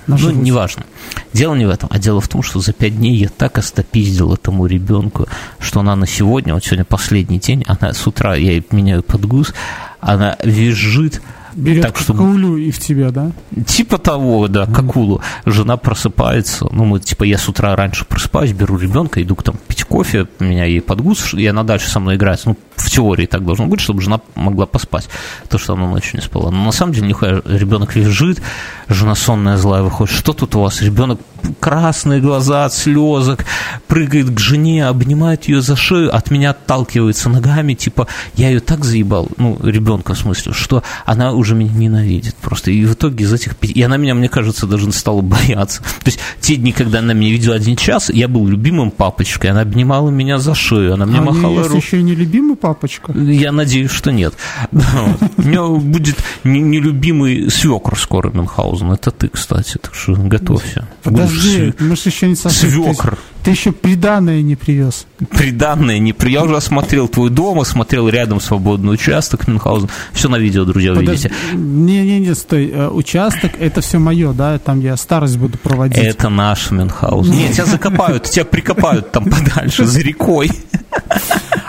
[0.06, 0.34] нажрусь.
[0.34, 0.84] ну, неважно.
[1.32, 4.34] Дело не в этом, а дело в том, что за пять дней я так остопиздил
[4.34, 5.28] этому ребенку,
[5.60, 9.54] что она на сегодня, вот сегодня последний день, она с утра, я ей меняю подгуз,
[10.02, 11.22] она визжит,
[11.56, 12.20] Берет так, чтобы...
[12.20, 13.32] какулю и в тебя, да?
[13.66, 15.22] Типа того, да, какулу.
[15.46, 19.56] Жена просыпается, ну, мы, типа, я с утра раньше просыпаюсь, беру ребенка, иду к там
[19.68, 22.42] пить кофе, меня ей подгуз, и она дальше со мной играет.
[22.46, 25.10] Ну, в теории так должно быть, чтобы жена могла поспать,
[25.50, 26.52] то, что она ночью не спала.
[26.52, 28.42] Но на самом деле, нихуя, ребенок лежит,
[28.88, 30.82] жена сонная злая выходит, что тут у вас?
[30.82, 31.20] Ребенок
[31.60, 33.46] красные глаза от слезок,
[33.88, 38.84] прыгает к жене, обнимает ее за шею, от меня отталкивается ногами, типа, я ее так
[38.84, 42.72] заебал, ну, ребенка в смысле, что она уже меня ненавидит просто.
[42.72, 43.56] И в итоге из этих...
[43.62, 45.82] И она меня, мне кажется, даже стала бояться.
[45.82, 49.62] То есть те дни, когда она меня видела один час, я был любимым папочкой, она
[49.62, 51.78] обнимала меня за шею, она мне а махала руку.
[51.78, 53.12] еще не любимый папочка?
[53.14, 54.34] Я надеюсь, что нет.
[54.72, 58.92] У меня будет нелюбимый свекр скоро Мюнхгаузен.
[58.92, 60.88] Это ты, кстати, так что готовься.
[61.06, 63.18] Подожди, мы же еще не Свекр.
[63.44, 65.06] Ты еще приданное не привез.
[65.30, 66.34] Приданное не привез.
[66.34, 69.88] Я уже осмотрел твой дом, осмотрел рядом свободный участок Мюнхгаузен.
[70.14, 71.32] Все на видео, друзья, вы видите.
[71.54, 72.72] Не-не-не, стой.
[72.72, 74.58] Э, участок, это все мое, да?
[74.58, 76.04] Там я старость буду проводить.
[76.04, 77.34] Это наш Мюнхгаузен.
[77.34, 80.50] Нет, тебя закопают, тебя прикопают там подальше, за рекой.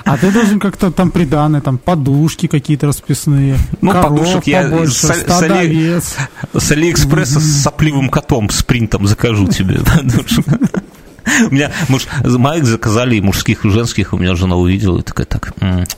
[0.07, 3.59] А ты должен как-то там приданные, там подушки какие-то расписные.
[3.81, 6.01] Ну, коров подушек я побольше, с, с, Али...
[6.55, 9.81] с Алиэкспресса с сопливым котом, с принтом закажу тебе
[11.51, 15.27] У меня, муж, майк заказали и мужских, и женских, у меня жена увидела и такая,
[15.27, 15.53] так,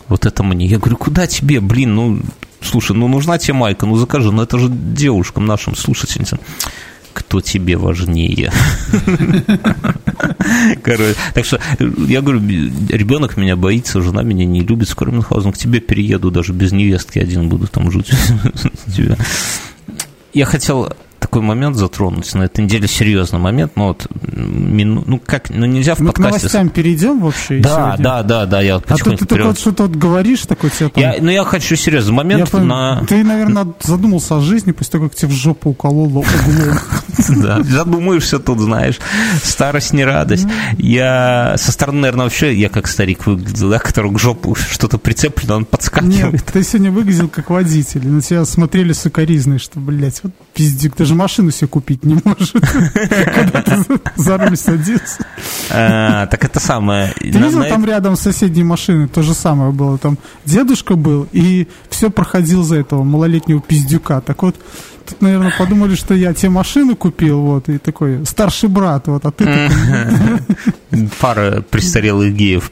[0.08, 0.66] вот это мне.
[0.66, 2.20] Я говорю, куда тебе, блин, ну,
[2.62, 6.40] слушай, ну нужна тебе майка, ну закажи, ну это же девушкам нашим слушательницам
[7.12, 8.52] кто тебе важнее.
[10.84, 11.60] Короче, так что
[12.06, 16.52] я говорю, ребенок меня боится, жена меня не любит, скоро Мюнхгаузен к тебе перееду, даже
[16.52, 18.12] без невестки один буду там жить.
[20.32, 20.92] Я хотел
[21.28, 22.34] такой момент затронуть.
[22.34, 26.38] На этой неделе серьезный момент, но вот мину, ну как, ну нельзя в Мы подкасте...
[26.38, 27.60] к новостям перейдем вообще?
[27.60, 28.04] Да, сегодня?
[28.04, 30.88] да, да, да, я вот А то ты только вот что-то вот говоришь, такой тебе
[30.88, 31.02] там...
[31.02, 33.04] Я, ну я хочу серьезный момент я на...
[33.06, 36.24] Ты, наверное, задумался о жизни после того, как тебе в жопу укололо углом.
[37.28, 38.98] Да, задумаешься тут, знаешь,
[39.42, 40.46] старость не радость.
[40.78, 45.56] Я со стороны, наверное, вообще, я как старик выглядел, да, который к жопу что-то прицеплено,
[45.56, 46.32] он подскакивает.
[46.32, 51.04] Нет, ты сегодня выглядел как водитель, на тебя смотрели сукоризные, что, блядь, вот пиздик, ты
[51.04, 53.76] же машину себе купить не когда ты
[54.16, 55.26] за руль садился.
[55.70, 57.12] А, так это самое.
[57.18, 62.10] Ты видел там рядом соседней машины, то же самое было, там дедушка был, и все
[62.10, 64.20] проходил за этого малолетнего пиздюка.
[64.20, 64.56] Так вот,
[65.06, 69.30] тут, наверное, подумали, что я тебе машину купил, вот, и такой старший брат, вот, а
[69.30, 69.70] ты.
[71.20, 72.70] Пара престарелых геев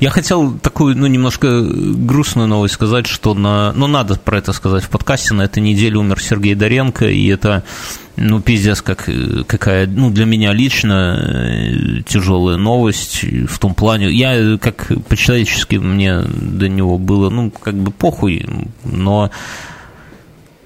[0.00, 3.72] я хотел такую, ну, немножко грустную новость сказать, что на...
[3.72, 5.34] Ну, надо про это сказать в подкасте.
[5.34, 7.62] На этой неделе умер Сергей Доренко, и это,
[8.16, 9.08] ну, пиздец, как,
[9.46, 14.10] какая, ну, для меня лично э, тяжелая новость в том плане...
[14.10, 18.46] Я, как по-человечески, мне до него было, ну, как бы похуй,
[18.84, 19.30] но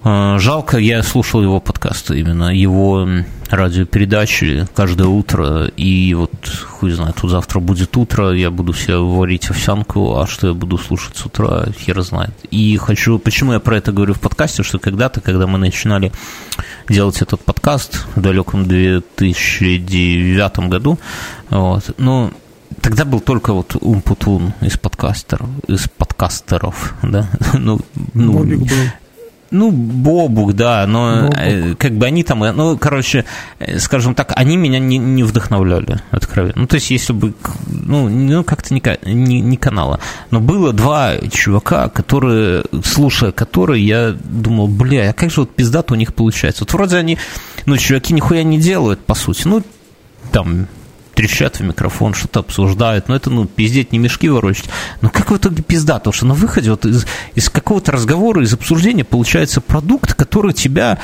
[0.05, 3.07] жалко, я слушал его подкасты, именно его
[3.51, 9.51] радиопередачи каждое утро, и вот, хуй знает, тут завтра будет утро, я буду себе варить
[9.51, 12.35] овсянку, а что я буду слушать с утра, хер знает.
[12.51, 16.13] И хочу, почему я про это говорю в подкасте, что когда-то, когда мы начинали
[16.89, 20.99] делать этот подкаст в далеком 2009 году,
[21.51, 22.33] вот, ну,
[22.81, 27.81] Тогда был только вот Умпутун из подкастеров, из подкастеров, да, ну,
[28.15, 28.69] ну, Бобик был.
[29.51, 31.39] Ну, Бобук, да, но Бобук.
[31.39, 33.25] Э, как бы они там, ну, короче,
[33.59, 36.55] э, скажем так, они меня не, не вдохновляли, откровенно.
[36.57, 37.33] Ну, то есть, если бы,
[37.67, 40.01] ну, ну как-то не, не, не канала.
[40.31, 45.95] Но было два чувака, которые, слушая которые, я думал, бля, а как же вот пиздато
[45.95, 46.65] у них получается?
[46.65, 47.19] Вот вроде они,
[47.65, 49.47] ну, чуваки нихуя не делают, по сути.
[49.47, 49.63] Ну,
[50.31, 50.67] там,
[51.19, 53.09] трещат в микрофон, что-то обсуждают.
[53.09, 54.67] Но это, ну, пиздеть, не мешки ворочать.
[55.01, 55.95] Но как в итоге пизда?
[55.95, 61.01] Потому что на выходе вот из, из какого-то разговора, из обсуждения получается продукт, который тебя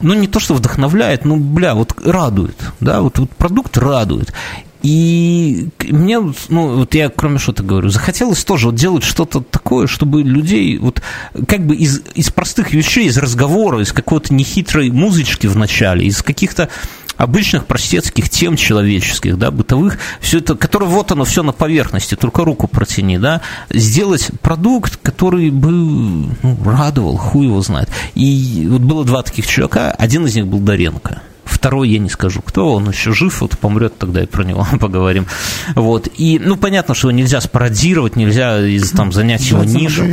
[0.00, 4.34] ну, не то, что вдохновляет, ну, бля, вот радует, да, вот, вот продукт радует.
[4.82, 10.22] И мне, ну, вот я кроме что-то говорю, захотелось тоже вот делать что-то такое, чтобы
[10.22, 11.00] людей вот
[11.48, 16.22] как бы из, из простых вещей, из разговора, из какой-то нехитрой музычки в начале, из
[16.22, 16.68] каких-то
[17.16, 22.44] обычных простецких тем человеческих, да, бытовых, все это, которое вот оно все на поверхности, только
[22.44, 23.40] руку протяни, да,
[23.70, 27.88] сделать продукт, который бы ну, радовал, хуй его знает.
[28.14, 31.22] И вот было два таких человека, один из них был Доренко.
[31.44, 35.26] Второй я не скажу, кто, он еще жив, вот помрет, тогда и про него поговорим.
[35.74, 36.08] Вот.
[36.16, 40.04] И, ну, понятно, что его нельзя спародировать, нельзя из, там, занять его нишу.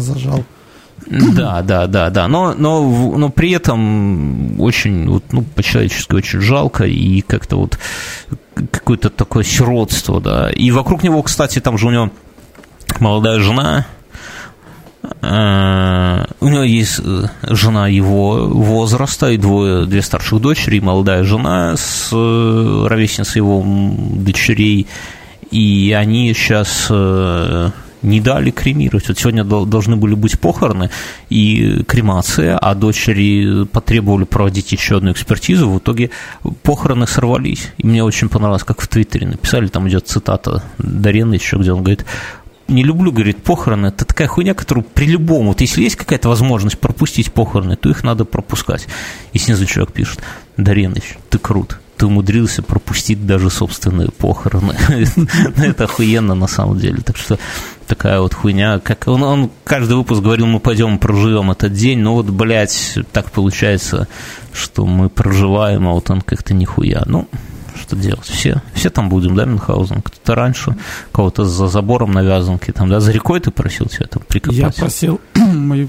[0.00, 0.44] зажал.
[1.34, 2.28] Да, да, да, да.
[2.28, 7.78] Но, но, но при этом очень, вот, ну, по-человечески очень жалко и как-то вот
[8.70, 10.50] какое-то такое сиротство, да.
[10.50, 12.10] И вокруг него, кстати, там же у него
[12.98, 13.86] молодая жена,
[15.22, 21.24] э, у него есть э, жена его возраста и двое, две старших дочери, и молодая
[21.24, 24.86] жена с э, ровесницей его дочерей,
[25.50, 26.90] и они сейчас
[28.02, 29.08] не дали кремировать.
[29.08, 30.90] Вот сегодня должны были быть похороны
[31.28, 35.68] и кремация, а дочери потребовали проводить еще одну экспертизу.
[35.70, 36.10] В итоге
[36.62, 37.72] похороны сорвались.
[37.78, 41.82] И мне очень понравилось, как в Твиттере написали, там идет цитата Дарена еще, где он
[41.82, 42.04] говорит,
[42.68, 43.88] не люблю, говорит, похороны.
[43.88, 48.04] Это такая хуйня, которую при любом, вот если есть какая-то возможность пропустить похороны, то их
[48.04, 48.86] надо пропускать.
[49.32, 50.20] И снизу человек пишет,
[50.56, 54.74] Дареныч, ты крут ты умудрился пропустить даже собственные похороны.
[55.58, 57.02] Это охуенно на самом деле.
[57.02, 57.38] Так что
[57.90, 58.78] такая вот хуйня.
[58.78, 63.32] Как он, он каждый выпуск говорил, мы пойдем проживем этот день, но вот, блядь, так
[63.32, 64.06] получается,
[64.52, 67.02] что мы проживаем, а вот он как-то нихуя.
[67.06, 67.26] Ну,
[67.74, 68.26] что делать?
[68.26, 70.02] Все, все там будем, да, Мюнхгаузен?
[70.02, 70.76] Кто-то раньше,
[71.10, 74.56] кого-то за забором на вязанке, там, да, за рекой ты просил тебя там прикопать?
[74.56, 75.88] Я просил мой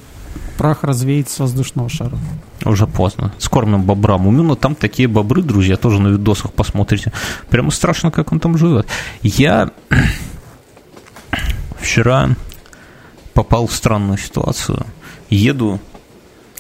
[0.58, 2.18] прах развеять с воздушного шара.
[2.66, 3.32] Уже поздно.
[3.38, 4.26] С кормным бобрам.
[4.26, 7.12] У Мюна там такие бобры, друзья, тоже на видосах посмотрите.
[7.49, 8.88] Прямо страшно, как он там живет.
[9.22, 9.72] Я
[11.82, 12.30] вчера
[13.34, 14.86] попал в странную ситуацию.
[15.30, 15.80] Еду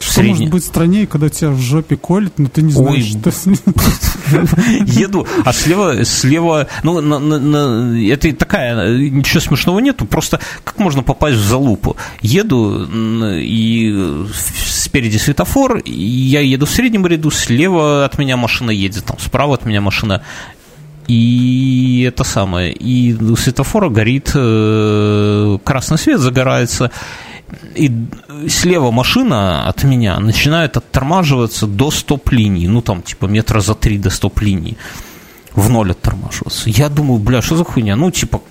[0.01, 0.31] что средне...
[0.31, 3.31] может быть страннее, когда тебя в жопе колет, но ты не знаешь, Ой.
[3.31, 3.31] что
[4.99, 10.79] Еду, а слева, слева, ну, на, на, на, это такая, ничего смешного нету, просто как
[10.79, 11.97] можно попасть в залупу?
[12.21, 12.87] Еду,
[13.39, 14.25] и
[14.65, 19.55] спереди светофор, и я еду в среднем ряду, слева от меня машина едет, там, справа
[19.55, 20.23] от меня машина
[21.11, 26.89] и это самое, и у светофора горит э, красный свет, загорается,
[27.75, 27.91] и
[28.47, 34.09] слева машина от меня начинает оттормаживаться до стоп-линии, ну там типа метра за три до
[34.09, 34.77] стоп-линии,
[35.53, 36.69] в ноль оттормаживаться.
[36.69, 37.97] Я думаю, бля, что за хуйня?
[37.97, 38.41] Ну типа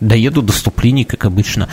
[0.00, 1.68] доеду до стоп-линии, как обычно.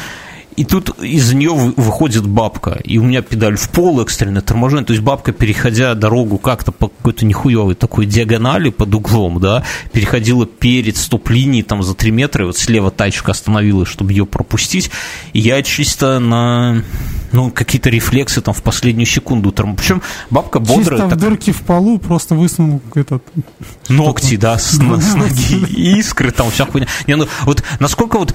[0.58, 4.94] И тут из нее выходит бабка, и у меня педаль в пол, экстренное торможение, то
[4.94, 10.98] есть бабка, переходя дорогу как-то по какой-то нехуевой такой диагонали под углом, да, переходила перед
[10.98, 14.92] стоп-линией там за 3 метра, и вот слева тачка остановилась, чтобы ее пропустить,
[15.32, 16.84] и я чисто на
[17.32, 19.52] ну, какие-то рефлексы там в последнюю секунду.
[19.52, 21.02] Причем бабка бодрая.
[21.02, 21.18] Чисто так...
[21.18, 23.24] в дырке в полу просто высунул этот...
[23.90, 26.88] Ногти, да, с, с ноги, искры, там вся хуйня.
[27.08, 28.34] Не, ну, вот насколько вот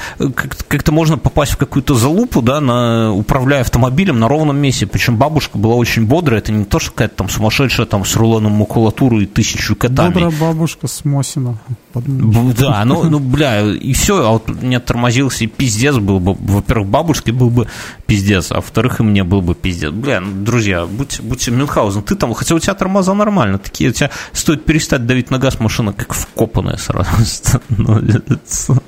[0.68, 4.86] как-то можно попасть в какую-то залупу, да, на, управляя автомобилем на ровном месте.
[4.86, 8.52] Причем бабушка была очень бодрая, это не то, что какая-то там сумасшедшая там с рулоном
[8.52, 10.12] макулатуры и тысячу котами.
[10.12, 11.58] Бодрая бабушка с Мосина.
[11.94, 16.36] Да, ну, ну, бля, и все, а вот не тормозился, и пиздец был бы.
[16.38, 17.68] Во-первых, бабушке был бы
[18.06, 19.90] пиздец, а во-вторых, и мне был бы пиздец.
[19.90, 23.92] Бля, ну, друзья, будьте, будьте Мюнхгаузен, ты там, хотя у тебя тормоза нормально, такие, у
[23.92, 28.80] тебя стоит перестать давить на газ, машина как вкопанная сразу становится.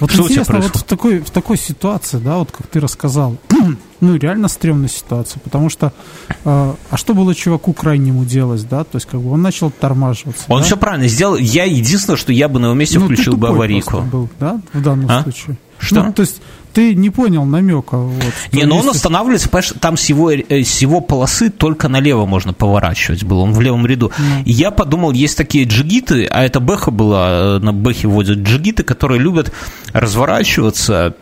[0.00, 3.36] Вот что интересно, вот в такой, в такой ситуации, да, вот как ты рассказал,
[4.00, 5.92] ну, реально стрёмная ситуация, потому что,
[6.28, 10.44] э, а что было чуваку крайнему делать, да, то есть, как бы он начал тормаживаться.
[10.48, 10.66] Он да?
[10.66, 14.00] все правильно сделал, я единственное, что я бы на его месте ну, включил бы аварийку.
[14.00, 15.22] был, да, в данном а?
[15.22, 15.58] случае.
[15.78, 16.02] Что?
[16.04, 16.40] Ну, то есть,
[16.76, 17.96] ты не понял намека.
[17.96, 22.26] Вот, не, но он останавливается, понимаешь, там с его, э, с его полосы только налево
[22.26, 24.12] можно поворачивать было, он в левом ряду.
[24.18, 24.44] Mm.
[24.44, 28.82] И я подумал, есть такие джигиты, а это Бэха была, э, на Бэхе вводят джигиты,
[28.82, 29.54] которые любят
[29.94, 31.14] разворачиваться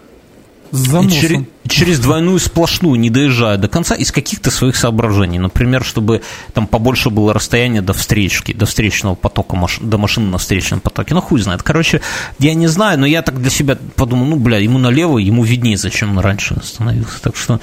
[1.10, 5.38] через, через двойную сплошную, не доезжая до конца, из каких-то своих соображений.
[5.38, 6.22] Например, чтобы
[6.52, 11.14] там побольше было расстояние до встречки, до встречного потока, маш, до машины на встречном потоке.
[11.14, 11.62] Ну, хуй знает.
[11.62, 12.00] Короче,
[12.38, 15.76] я не знаю, но я так для себя подумал, ну, бля, ему налево, ему виднее,
[15.76, 17.20] зачем он раньше остановился.
[17.22, 17.60] Так что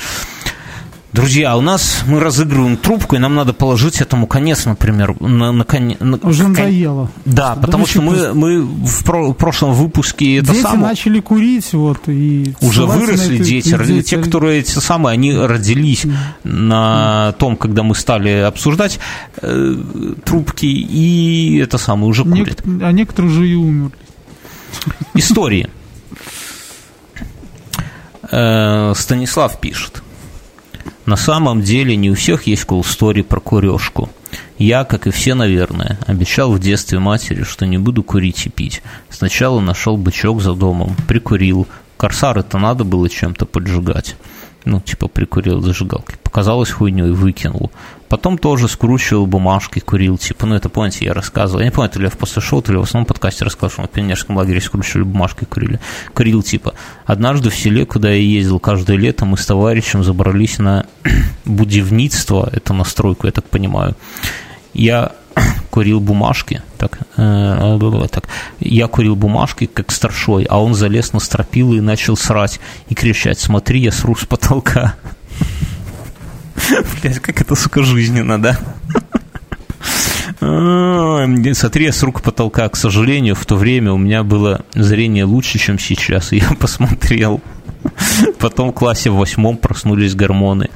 [1.13, 5.65] Друзья, у нас мы разыгрываем трубку, и нам надо положить этому конец, например, на, на,
[5.99, 7.11] на Уже надоело.
[7.25, 12.07] Да, да потому что мы, мы в, про, прошлом выпуске это дети начали курить, вот,
[12.07, 12.53] и...
[12.61, 16.13] Уже выросли эти, дети, дети, те, которые эти самые, они родились mm.
[16.43, 18.99] на том, когда мы стали обсуждать
[19.41, 19.75] э,
[20.23, 22.65] трубки, и это самое, уже курят.
[22.65, 22.83] Нек...
[22.83, 23.91] А некоторые уже и умерли.
[25.13, 25.69] Истории.
[28.31, 30.01] Э, Станислав пишет.
[31.05, 34.09] На самом деле не у всех есть story про курешку.
[34.57, 38.81] Я, как и все, наверное, обещал в детстве матери, что не буду курить и пить.
[39.09, 41.67] Сначала нашел бычок за домом, прикурил.
[41.97, 44.15] Корсар это надо было чем-то поджигать
[44.65, 46.17] ну, типа прикурил зажигалкой.
[46.23, 47.71] Показалось хуйней, выкинул.
[48.09, 51.61] Потом тоже скручивал бумажки, курил, типа, ну, это, помните, я рассказывал.
[51.61, 53.71] Я не помню, то ли я в после шоу, то ли в основном подкасте рассказывал,
[53.71, 55.79] что мы в пионерском лагере скручивали бумажки, курили.
[56.13, 56.73] Курил, типа.
[57.05, 60.85] Однажды в селе, куда я ездил каждое лето, мы с товарищем забрались на
[61.45, 63.95] будивництво, это на стройку, я так понимаю.
[64.73, 65.13] Я
[65.71, 68.27] курил бумажки, так, э, так,
[68.59, 72.59] я курил бумажки, как старшой, а он залез на стропилы и начал срать
[72.89, 74.95] и кричать, смотри, я сру с потолка.
[77.01, 78.59] Блять, как это, сука, жизненно, да?
[80.39, 85.57] Смотри, я с рук потолка, к сожалению, в то время у меня было зрение лучше,
[85.57, 87.41] чем сейчас, и я посмотрел.
[88.39, 90.69] Потом в классе в восьмом проснулись гормоны.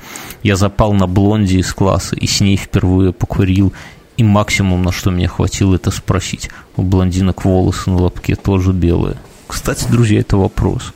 [0.43, 3.73] Я запал на блонди из класса и с ней впервые покурил
[4.17, 6.49] и максимум, на что мне хватило, это спросить.
[6.77, 9.17] У блондинок волосы на лобке тоже белые.
[9.47, 10.93] Кстати, друзья, это вопрос.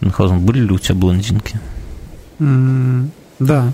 [0.00, 1.60] Мюнхгаузен, были ли у тебя блондинки?
[2.38, 3.72] Mm, да.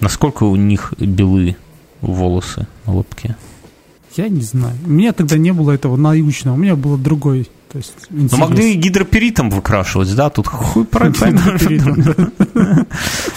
[0.00, 1.56] Насколько у них белые
[2.00, 3.36] волосы на лобке?
[4.16, 4.76] Я не знаю.
[4.84, 6.54] У меня тогда не было этого научного.
[6.54, 7.92] У меня было другой то есть.
[8.10, 10.28] Ну, могли гидроперитом выкрашивать, да?
[10.28, 10.84] Тут хуй.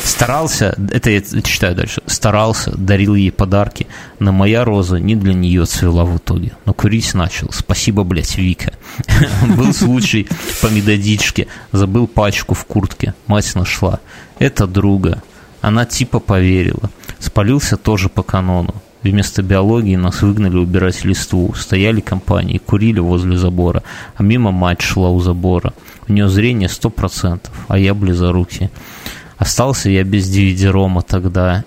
[0.04, 3.88] Старался, это я читаю дальше, старался, дарил ей подарки,
[4.20, 6.54] но моя роза не для нее цвела в итоге.
[6.66, 7.52] Но курить начал.
[7.52, 8.74] Спасибо, блядь, Вика.
[9.58, 10.28] Был случай
[10.62, 14.00] по методичке, забыл пачку в куртке, мать нашла.
[14.40, 15.22] Это друга.
[15.62, 16.90] Она типа поверила.
[17.20, 18.74] Спалился тоже по канону.
[19.04, 21.54] Вместо биологии нас выгнали убирать листву.
[21.56, 23.84] Стояли компании, курили возле забора,
[24.16, 25.74] а мимо мать шла у забора.
[26.08, 28.70] У нее зрение сто процентов, а я близорукий.
[29.38, 31.66] Остался я без DVD-рома тогда.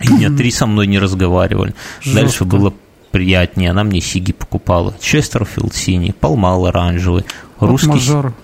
[0.00, 1.74] И дня три со мной не разговаривали.
[2.00, 2.20] Жестко.
[2.20, 2.72] Дальше было
[3.10, 3.70] приятнее.
[3.70, 4.94] Она мне сиги покупала.
[5.00, 7.24] Chesterfield синий, Pall Mall оранжевый,
[7.58, 7.88] русский...
[7.88, 8.34] Мажор.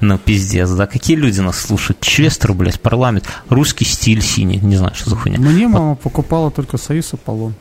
[0.00, 0.86] Ну, пиздец, да.
[0.86, 2.00] Какие люди нас слушают?
[2.00, 3.26] Честер, блядь, парламент.
[3.48, 4.58] Русский стиль синий.
[4.58, 5.38] Не знаю, что за хуйня.
[5.38, 6.00] Мне мама вот.
[6.00, 7.54] покупала только Союз Аполлон.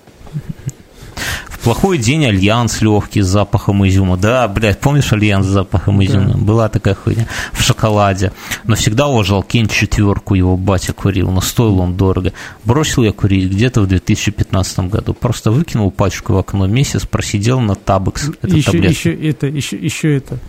[1.48, 4.18] В плохой день альянс легкий с запахом изюма.
[4.18, 6.34] Да, блядь, помнишь альянс с запахом изюма?
[6.34, 6.38] Да.
[6.38, 7.28] Была такая хуйня.
[7.54, 8.34] В шоколаде.
[8.66, 12.34] Но всегда уважал Кен четверку, его батя курил, но стоил он дорого.
[12.66, 15.14] Бросил я курить где-то в 2015 году.
[15.14, 18.30] Просто выкинул пачку в окно месяц, просидел на табекс.
[18.42, 20.40] Это еще, еще это, еще, еще это,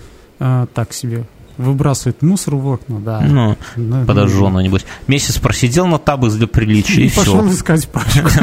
[0.41, 1.27] а, так себе
[1.57, 3.21] Выбрасывает мусор в окна, да.
[3.21, 4.85] Ну, да, подожженную, нибудь.
[5.07, 7.55] Месяц просидел на табыс для приличия, и, и пошел все.
[7.55, 8.29] искать пачку.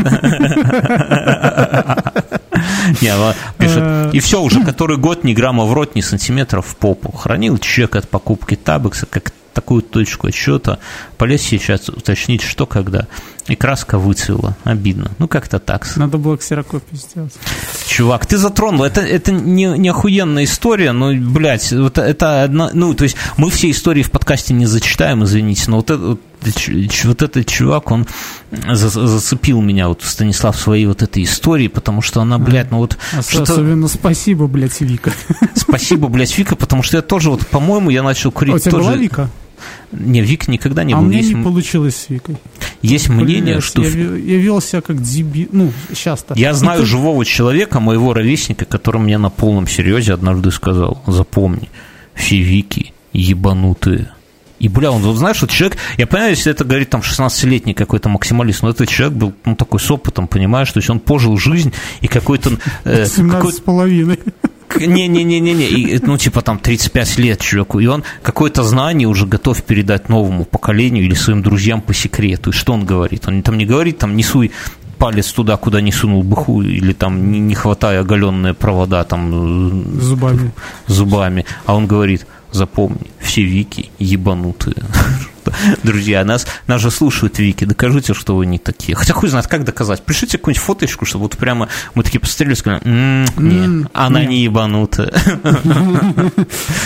[3.02, 3.14] Не,
[3.58, 4.10] пишет, э.
[4.14, 7.12] и все, уже который год ни грамма в рот, ни сантиметров в попу.
[7.12, 10.80] Хранил чек от покупки табекса, как такую точку отсчета,
[11.18, 13.08] полез сейчас уточнить, что когда.
[13.52, 14.56] И краска выцвела.
[14.64, 15.12] Обидно.
[15.20, 15.86] Ну, как-то так.
[15.98, 17.34] Надо было ксерокопию сделать.
[17.86, 18.86] Чувак, ты затронул.
[18.86, 22.70] Это, это не, не охуенная история, но, блядь, вот это одна...
[22.72, 26.22] Ну, то есть мы все истории в подкасте не зачитаем, извините, но вот это, вот,
[27.04, 28.08] вот этот чувак, он
[28.72, 32.98] зацепил меня, вот Станислав, своей вот этой истории, потому что она, блядь, ну вот...
[33.12, 35.12] Особенно спасибо, блядь, Вика.
[35.56, 38.72] Спасибо, блядь, Вика, потому что я тоже, вот, по-моему, я начал курить а у тебя
[38.72, 38.84] тоже...
[38.84, 39.30] была Вика?
[39.92, 41.06] Не, Вик никогда не а был.
[41.06, 41.34] А меня есть...
[41.34, 42.38] не получилось с Викой.
[42.82, 43.82] Есть Блин, мнение, что...
[43.82, 45.50] Я, я вел себя как деби...
[45.52, 46.34] Ну, сейчас-то.
[46.36, 51.70] Я знаю живого человека, моего ровесника, который мне на полном серьезе однажды сказал, запомни,
[52.16, 54.12] все Вики ебанутые.
[54.62, 58.10] И, бля, он, вот, знаешь, вот человек, я понимаю, если это говорит там 16-летний какой-то
[58.10, 61.74] максималист, но этот человек был, ну, такой с опытом, понимаешь, то есть он пожил жизнь
[62.02, 62.52] и какой-то...
[62.84, 64.20] Э, 17 с половиной.
[64.80, 70.46] Не-не-не-не-не, ну, типа там 35 лет человеку, и он какое-то знание уже готов передать новому
[70.46, 72.50] поколению или своим друзьям по секрету.
[72.50, 73.28] И что он говорит?
[73.28, 74.52] Он там не говорит, там, не суй
[74.98, 80.52] палец туда, куда не сунул быху, или там не, не хватая оголенные провода там зубами.
[80.88, 81.46] зубами.
[81.66, 84.76] А он говорит, запомни, все вики ебанутые.
[85.84, 88.96] Друзья, нас, нас же слушают Вики, докажите, что вы не такие.
[88.96, 90.04] Хотя хуй знает, как доказать.
[90.04, 95.14] Пришлите какую-нибудь фоточку, чтобы вот прямо мы такие посмотрели и сказали, не, она не ебанутая.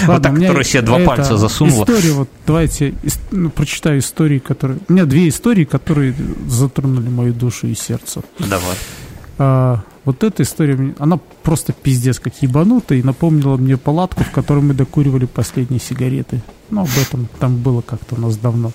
[0.05, 1.83] Вот так, которая себе два пальца засунула.
[1.83, 2.93] История, вот давайте
[3.31, 4.79] ну, прочитаю истории, которые...
[4.87, 6.13] У меня две истории, которые
[6.47, 8.21] затронули мою душу и сердце.
[8.39, 9.81] Давай.
[10.05, 14.75] Вот эта история, она просто пиздец как ебанутая и напомнила мне палатку, в которой мы
[14.75, 16.41] докуривали последние сигареты.
[16.69, 18.71] Ну, об этом там было как-то у нас давно.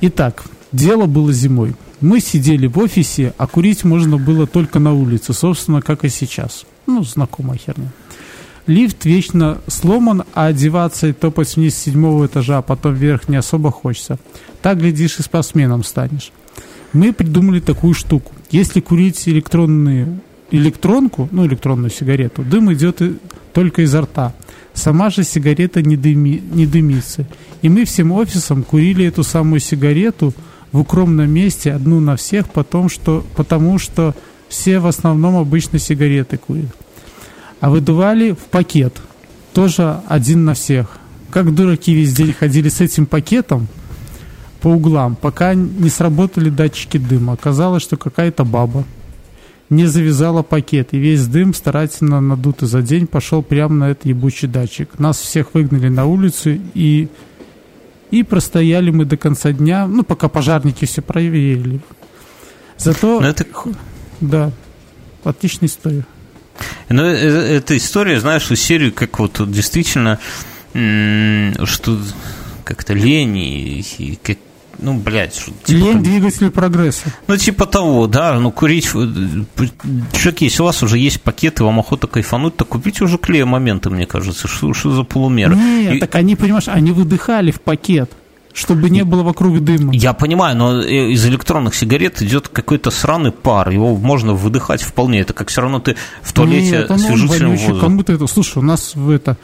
[0.00, 1.74] Итак, дело было зимой.
[2.00, 6.64] Мы сидели в офисе, а курить можно было только на улице, собственно, как и сейчас.
[6.86, 7.92] Ну, знакомая херня.
[8.66, 13.36] Лифт вечно сломан, а одеваться и топать вниз с седьмого этажа, а потом вверх не
[13.36, 14.18] особо хочется.
[14.60, 16.32] Так, глядишь, и спортсменом станешь.
[16.92, 18.32] Мы придумали такую штуку.
[18.50, 20.20] Если курить электронные,
[20.50, 23.00] электронку, ну, электронную сигарету, дым идет
[23.52, 24.34] только изо рта.
[24.74, 27.26] Сама же сигарета не, дыми, не дымится.
[27.62, 30.34] И мы всем офисом курили эту самую сигарету
[30.72, 34.14] в укромном месте, одну на всех, потому что, потому что
[34.48, 36.76] все в основном обычно сигареты курят.
[37.60, 39.00] А выдували в пакет,
[39.54, 40.98] тоже один на всех.
[41.30, 43.68] Как дураки весь день ходили с этим пакетом
[44.60, 47.32] по углам, пока не сработали датчики дыма.
[47.32, 48.84] Оказалось, что какая-то баба
[49.68, 54.48] не завязала пакет, и весь дым, старательно надутый за день, пошел прямо на этот ебучий
[54.48, 54.98] датчик.
[54.98, 57.08] Нас всех выгнали на улицу, и,
[58.10, 61.80] и простояли мы до конца дня, ну, пока пожарники все проверили.
[62.78, 63.20] Зато...
[63.20, 63.44] Но это...
[64.20, 64.52] Да,
[65.24, 66.06] отличная история.
[66.88, 70.18] Ну, э, эта история, знаешь, из серии, как вот действительно,
[70.72, 71.98] что
[72.64, 74.38] как-то лень и, и как,
[74.78, 75.34] ну, блядь.
[75.64, 77.12] Типа, Лень двигатель прогресса.
[77.26, 78.98] Ну, типа того, да, ну, курить, э,
[80.12, 83.90] человек, если у вас уже есть пакеты, вам охота кайфануть, то купите уже клея моменты,
[83.90, 85.54] мне кажется, что, что за полумера.
[85.54, 85.98] Нет, и...
[85.98, 88.10] так они, понимаешь, они выдыхали в пакет
[88.56, 89.94] чтобы не было вокруг дыма.
[89.94, 95.20] Я понимаю, но из электронных сигарет идет какой-то сраный пар, его можно выдыхать вполне.
[95.20, 97.80] Это как все равно ты в туалете Нет, освежителем воздуха.
[97.80, 99.36] Кому-то это, слушай, у нас в это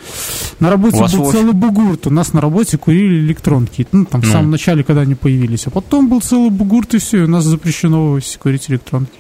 [0.60, 1.32] на работе был в...
[1.32, 4.32] целый бугурт, у нас на работе курили электронки, ну там в ну.
[4.32, 7.44] самом начале, когда они появились, а потом был целый бугурт и все, и у нас
[7.44, 9.12] запрещено курить электронки.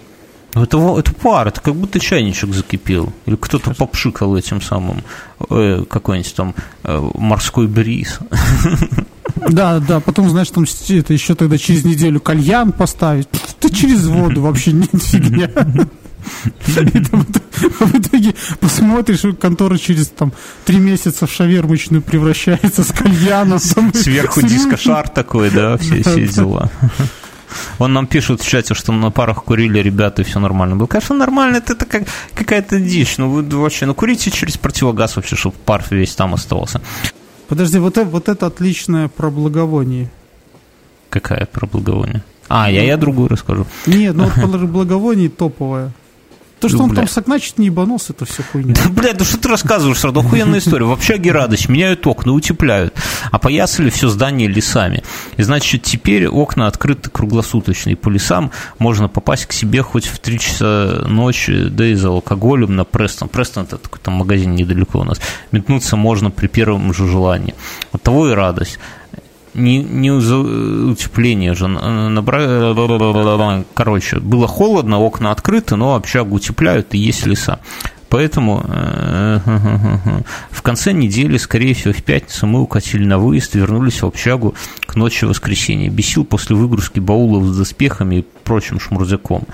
[0.54, 3.12] Ну, это, это пар, это как будто чайничек закипел.
[3.24, 5.02] Или кто-то попшикал этим самым
[5.48, 8.18] э, какой-нибудь там э, морской бриз.
[9.50, 13.28] Да, да, потом, знаешь, там это еще тогда через неделю кальян поставить.
[13.60, 15.50] Ты через воду вообще не фигня.
[16.66, 20.32] в итоге посмотришь, контора через там
[20.64, 23.58] три месяца в шавермочную превращается с кальяном.
[23.58, 26.70] Сверху дискошар такой, да, все, все дела.
[27.78, 30.86] Он нам пишет в чате, что на парах курили ребята, и все нормально было.
[30.86, 33.18] Конечно, нормально, это, это как, какая-то дичь.
[33.18, 36.80] Ну, вы вообще, ну, курите через противогаз вообще, чтобы пар весь там оставался.
[37.52, 40.10] Подожди, вот это, вот это отличное про благовоние.
[41.10, 42.24] Какая про благовоние?
[42.48, 43.66] А, я, я другую расскажу.
[43.86, 45.92] Нет, ну вот про благовоние топовое.
[46.62, 47.06] То, что ну, он бля.
[47.06, 48.74] там значит не ебанулся, это все хуйня.
[48.74, 50.20] Да, блядь, ну что ты рассказываешь сразу?
[50.20, 50.86] Охуенная история.
[50.86, 52.94] В общаге радость, меняют окна, утепляют,
[53.32, 55.02] опоясали все здание лесами.
[55.36, 60.20] И значит, теперь окна открыты круглосуточно, и по лесам можно попасть к себе хоть в
[60.20, 63.28] 3 часа ночи, да и за алкоголем на Престон.
[63.28, 65.20] Престон– это такой там магазин недалеко у нас.
[65.50, 67.56] Метнуться можно при первом же желании.
[67.90, 68.78] От того и радость
[69.54, 71.68] не, не утепление же.
[71.68, 72.74] Набра...
[73.74, 77.60] Короче, было холодно, окна открыты, но общагу утепляют и есть леса.
[78.12, 79.38] Поэтому э,
[80.50, 84.54] в конце недели, скорее всего, в пятницу мы укатили на выезд, вернулись в общагу
[84.84, 85.88] к ночи воскресенья.
[85.88, 89.44] Бесил после выгрузки баулов с доспехами и прочим шмурзяком.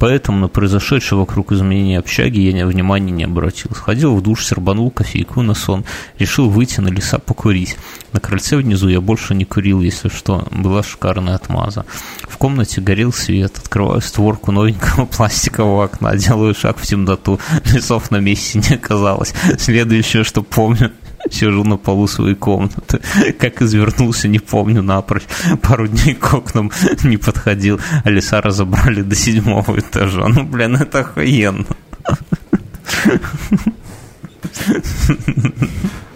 [0.00, 3.70] Поэтому на произошедшее вокруг изменения общаги я внимания не обратил.
[3.72, 5.84] Сходил в душ, сербанул кофейку на сон,
[6.18, 7.76] решил выйти на леса покурить.
[8.12, 10.48] На крыльце внизу я больше не курил, если что.
[10.50, 11.84] Была шикарная отмаза.
[12.22, 13.58] В комнате горел свет.
[13.58, 17.38] Открываю створку новенького пластикового окна, делаю шаг в темноту.
[17.72, 19.34] Лесов на месте не оказалось.
[19.58, 20.92] Следующее, что помню,
[21.30, 23.00] сижу на полу своей комнаты.
[23.38, 25.24] Как извернулся, не помню напрочь.
[25.62, 26.70] Пару дней к окнам
[27.02, 27.80] не подходил.
[28.04, 30.26] А леса разобрали до седьмого этажа.
[30.28, 31.66] Ну, блин, это охуенно.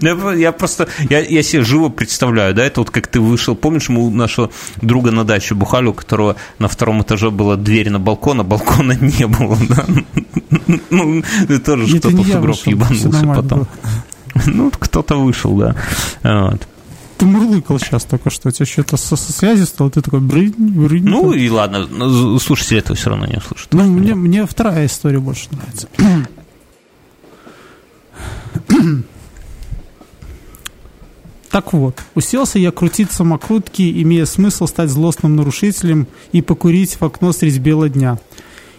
[0.00, 3.88] Ну, я просто, я, я себе живо представляю, да, это вот как ты вышел, помнишь,
[3.88, 7.98] мы у нашего друга на даче бухали, у которого на втором этаже была дверь на
[7.98, 9.86] балкон, а балкона не было, да?
[10.90, 11.22] Ну,
[11.64, 13.66] тоже кто-то в сугроб ебанулся потом.
[14.46, 15.76] Ну, кто-то вышел, да.
[16.22, 16.66] Вот.
[17.16, 20.54] Ты мурлыкал сейчас только что, у тебя что-то со, со связи стало, ты такой брынь,
[20.58, 21.04] брынь.
[21.04, 23.72] Ну и ладно, ну, слушатели этого все равно не услышат.
[23.72, 25.88] Ну, мне, мне вторая история больше нравится.
[31.54, 37.30] Так вот, уселся я крутить самокрутки, имея смысл стать злостным нарушителем и покурить в окно
[37.32, 38.18] средь бела дня.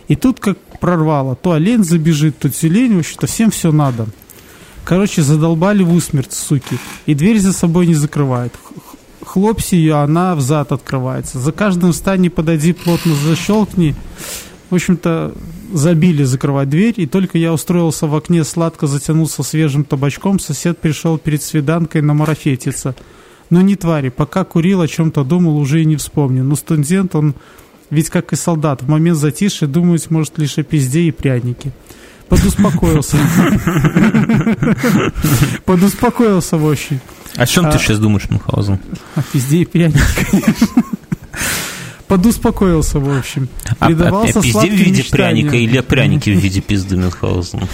[0.10, 1.38] И тут как прорвало.
[1.38, 4.08] То олень забежит, то тюлень, в общем-то, всем все надо.
[4.84, 6.78] Короче, задолбали в усмерть, суки.
[7.06, 8.54] И дверь за собой не закрывает.
[9.24, 11.40] Хлопси ее, она взад открывается.
[11.40, 13.96] За каждым встань подойди, плотно защелкни.
[14.70, 15.34] В общем-то,
[15.76, 21.18] забили закрывать дверь, и только я устроился в окне, сладко затянулся свежим табачком, сосед пришел
[21.18, 22.96] перед свиданкой на марафетиться.
[23.50, 26.44] Но не твари, пока курил, о чем-то думал, уже и не вспомню.
[26.44, 27.36] Но студент, он
[27.90, 31.72] ведь как и солдат, в момент затишья думать может лишь о пизде и пряники.
[32.30, 33.18] Подуспокоился.
[35.66, 37.00] Подуспокоился в общем.
[37.36, 38.80] О чем ты сейчас думаешь, Мюнхгаузен?
[39.16, 40.00] О пизде и пряники,
[40.32, 40.84] конечно
[42.16, 43.50] подуспокоился, в общем.
[43.78, 47.68] А, Предавался а, а пизде в виде пряника или пряники в виде пизды Мюнхгаузена?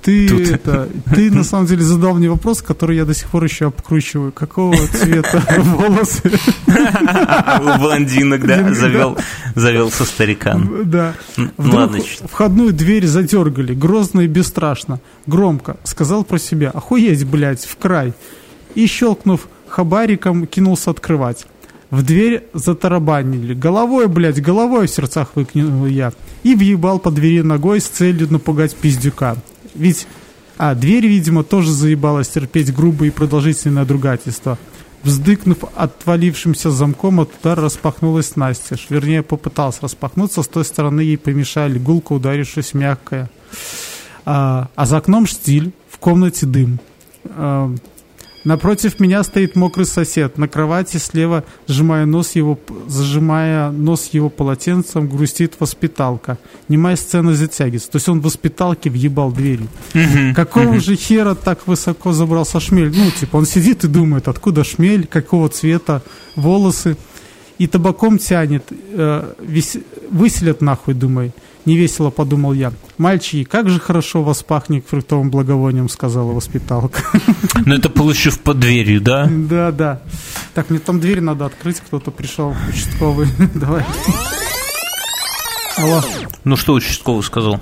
[0.00, 0.40] Ты, Тут.
[0.42, 4.32] это, ты на самом деле задал мне вопрос, который я до сих пор еще обкручиваю.
[4.32, 6.30] Какого цвета волосы?
[6.68, 9.18] У блондинок, да, завел,
[9.56, 10.88] завелся старикан.
[10.88, 11.12] Да.
[11.58, 11.96] Вдруг
[12.30, 15.76] входную дверь задергали, грозно и бесстрашно, громко.
[15.84, 18.14] Сказал про себя, охуеть, блядь, в край.
[18.74, 21.46] И, щелкнув хабариком, кинулся открывать.
[21.90, 23.54] В дверь затарабанили.
[23.54, 26.12] Головой, блядь, головой в сердцах выкинул я.
[26.42, 29.36] И въебал по двери ногой с целью напугать пиздюка.
[29.74, 30.06] Ведь...
[30.58, 34.58] А, дверь, видимо, тоже заебалась терпеть грубое и продолжительное надругательство.
[35.02, 38.76] Вздыкнув отвалившимся замком, от удара распахнулась Настя.
[38.88, 43.28] Вернее, попытался распахнуться, с той стороны ей помешали, гулко ударившись мягкая.
[44.24, 46.80] А, а за окном штиль, в комнате дым.
[47.26, 47.72] А,
[48.46, 50.38] Напротив меня стоит мокрый сосед.
[50.38, 56.38] На кровати слева, сжимая нос его, зажимая нос его полотенцем, грустит воспиталка.
[56.68, 57.90] Немая сцена затягивается.
[57.90, 59.66] То есть он в воспиталке въебал двери.
[60.36, 62.92] Какого же хера так высоко забрался шмель?
[62.96, 66.02] Ну, типа, он сидит и думает, откуда шмель, какого цвета
[66.36, 66.96] волосы.
[67.58, 68.62] И табаком тянет.
[68.70, 69.76] Э, вис...
[70.08, 71.32] Выселят нахуй, думай.
[71.66, 72.72] Невесело подумал я.
[72.96, 77.02] «Мальчики, как же хорошо вас пахнет фруктовым благовонием», сказала воспиталка.
[77.66, 79.28] Ну, это получив под дверью, да?
[79.28, 80.00] Да, да.
[80.54, 83.28] Так, мне там дверь надо открыть, кто-то пришел, участковый.
[83.54, 83.84] Давай.
[85.76, 86.02] Алло.
[86.44, 87.60] Ну, что участковый сказал?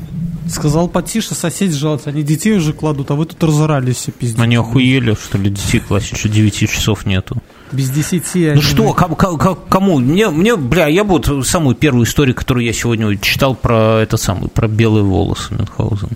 [0.48, 4.38] Сказал потише, соседи жалуются, они детей уже кладут, а вы тут разорались все пиздец.
[4.40, 7.38] Они охуели, что ли, детей класть, еще 9 часов нету.
[7.72, 8.52] Без десяти.
[8.54, 9.98] Ну что, кому, кому?
[9.98, 14.48] Мне, мне, бля, я вот самую первую историю, которую я сегодня читал про это самое,
[14.48, 16.10] про белые волосы Мюнхгаузен.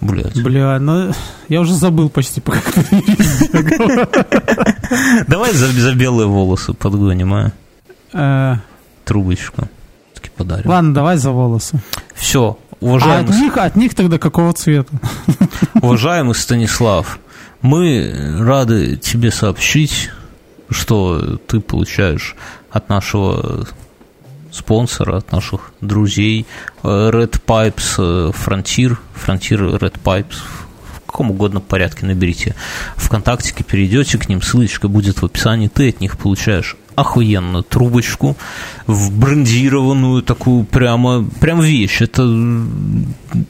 [0.00, 0.40] Блядь.
[0.42, 1.12] Бля, ну
[1.48, 2.52] я уже забыл почти по
[5.28, 7.52] Давай за, за белые волосы подгоним, а?
[8.12, 8.56] Э.
[9.04, 9.68] Трубочку.
[10.22, 10.70] Таки подарим.
[10.70, 11.80] Ладно, давай за волосы.
[12.14, 13.26] Все, уважаемый...
[13.26, 14.92] А от них, от них тогда какого цвета?
[15.82, 17.18] Уважаемый Станислав,
[17.60, 20.10] мы рады тебе сообщить,
[20.70, 22.36] что ты получаешь
[22.70, 23.66] от нашего
[24.52, 26.46] спонсора, от наших друзей
[26.82, 30.36] э, Red Pipes э, Frontier, Frontier Red Pipes,
[30.96, 32.54] в каком угодно порядке наберите
[32.96, 38.36] ВКонтактике, перейдете к ним, ссылочка будет в описании, ты от них получаешь охуенную трубочку,
[38.86, 42.02] в брендированную такую прямо, прям вещь.
[42.02, 42.22] Это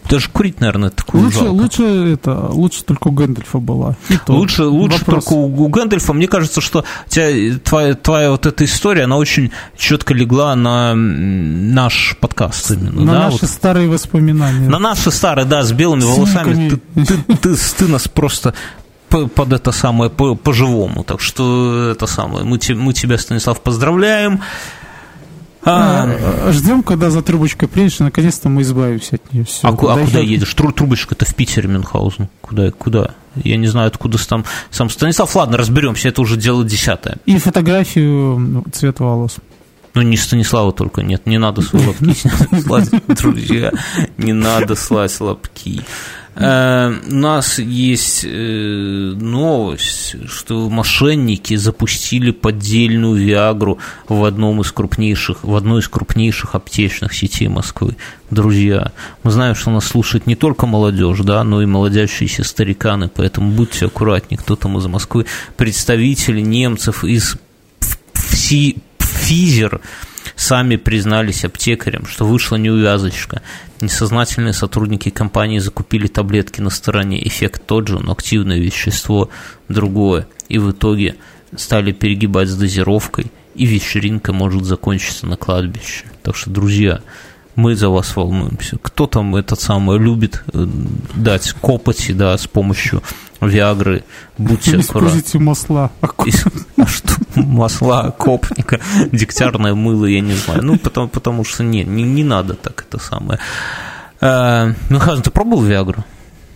[0.09, 1.51] даже курить, наверное, такую лучше, жалко.
[1.51, 3.97] лучше это, лучше только у Гэндальфа была.
[4.29, 5.25] лучше, лучше вопрос.
[5.25, 6.13] только у, у Гэндальфа.
[6.13, 12.17] Мне кажется, что тебя, твоя, твоя вот эта история, она очень четко легла на наш
[12.21, 13.05] подкаст именно.
[13.05, 13.19] На да?
[13.25, 13.51] наши вот.
[13.51, 14.69] старые воспоминания.
[14.69, 16.71] На наши старые, да, с белыми волосами.
[16.95, 18.55] Ты, ты, ты, ты нас просто
[19.35, 21.05] под это самое по-живому.
[21.05, 22.45] Так что это самое.
[22.45, 24.41] Мы, мы тебя, Станислав, поздравляем.
[25.65, 26.09] А,
[26.49, 29.45] а, Ждем, когда за трубочкой приедешь, и наконец-то мы избавимся от нее.
[29.45, 30.53] Все, а, куда, а куда едешь?
[30.55, 32.29] Тру, трубочка-то в Питере, Мюнхгаузен.
[32.41, 32.71] Куда?
[32.73, 33.15] Куда?
[33.37, 35.35] Я не знаю, откуда там сам Станислав.
[35.37, 37.19] Ладно, разберемся, это уже дело десятое.
[37.27, 39.37] И фотографию ну, цвета волос.
[39.95, 43.73] Ну, не Станислава только, нет, не надо свои лапки друзья,
[44.17, 45.83] не надо слать лапки.
[46.35, 53.79] Э, у нас есть э, новость, что мошенники запустили поддельную Виагру
[54.09, 57.97] в одном из крупнейших, в одной из крупнейших аптечных сетей Москвы.
[58.31, 63.53] Друзья, мы знаем, что нас слушает не только молодежь, да, но и молодящиеся стариканы, поэтому
[63.53, 65.27] будьте аккуратнее, кто там из Москвы,
[65.57, 67.37] представители немцев из
[68.99, 69.81] Физер,
[70.37, 73.43] сами признались аптекарям, что вышла неувязочка.
[73.81, 77.27] Несознательные сотрудники компании закупили таблетки на стороне.
[77.27, 79.31] Эффект тот же, но активное вещество
[79.69, 80.27] другое.
[80.49, 81.17] И в итоге
[81.57, 86.05] стали перегибать с дозировкой, и вечеринка может закончиться на кладбище.
[86.23, 87.03] Так что, друзья,
[87.57, 88.79] мы за вас волнуемся.
[88.81, 90.67] Кто там этот самый любит э,
[91.15, 93.03] дать копоти, да, с помощью
[93.41, 94.05] Виагры,
[94.39, 95.41] будьте аккуратны.
[95.41, 95.91] масла.
[96.77, 97.15] А что?
[97.35, 98.81] Масла, копника,
[99.11, 100.63] дегтярное мыло, я не знаю.
[100.63, 103.41] Ну, потому, потому что не, не, не надо так это самое.
[104.21, 106.05] А, Михаил, ты пробовал Виагру?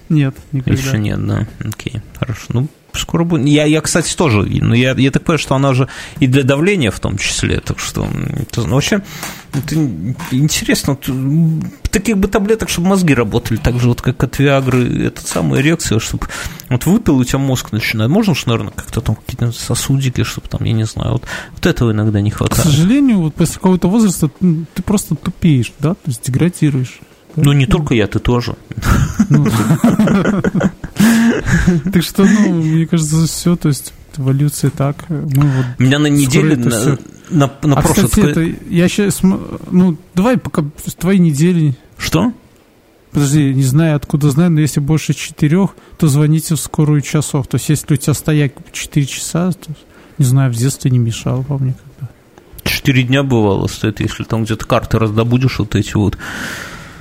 [0.09, 0.81] Нет, никогда.
[0.81, 1.47] Еще нет, да.
[1.65, 2.45] Окей, хорошо.
[2.51, 2.69] Ну,
[3.03, 3.47] скоро будет.
[3.47, 5.89] Я, я, кстати, тоже, но я, я так понимаю, что она же
[6.21, 8.07] и для давления в том числе, так что
[8.41, 9.03] это, ну, вообще
[9.53, 9.75] это
[10.31, 10.97] интересно.
[11.91, 15.99] Таких бы таблеток, чтобы мозги работали так же, вот как от Виагры, это самая эрекция,
[15.99, 16.27] чтобы
[16.69, 18.11] вот выпил, у тебя мозг начинает.
[18.11, 21.23] Можно же, наверное, как-то там какие-то сосудики, чтобы там, я не знаю, вот,
[21.53, 22.61] вот этого иногда не хватает.
[22.61, 24.31] К сожалению, вот после какого-то возраста
[24.75, 27.01] ты просто тупеешь, да, то есть деградируешь.
[27.37, 28.57] Ну, не только я, ты тоже.
[31.93, 35.09] Так что, ну, мне кажется, все, то есть эволюция так.
[35.09, 36.99] Мы вот Меня на неделе, на,
[37.31, 38.09] на, на а, прошлой...
[38.09, 41.77] Кстати, это, я сейчас, ну, давай пока с твоей недели.
[41.99, 42.33] Что?
[43.13, 47.47] Подожди, не знаю, откуда знаю, но если больше четырех, то звоните в скорую часов.
[47.47, 49.73] То есть, если у тебя стоять четыре часа, то,
[50.19, 52.11] не знаю, в детстве не мешало вам никогда.
[52.65, 56.19] Четыре дня бывало стоит, если там где-то карты раздобудешь вот эти вот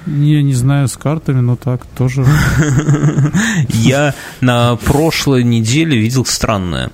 [0.06, 2.26] я не знаю с картами, но так тоже.
[3.70, 6.92] Я на прошлой неделе видел странное.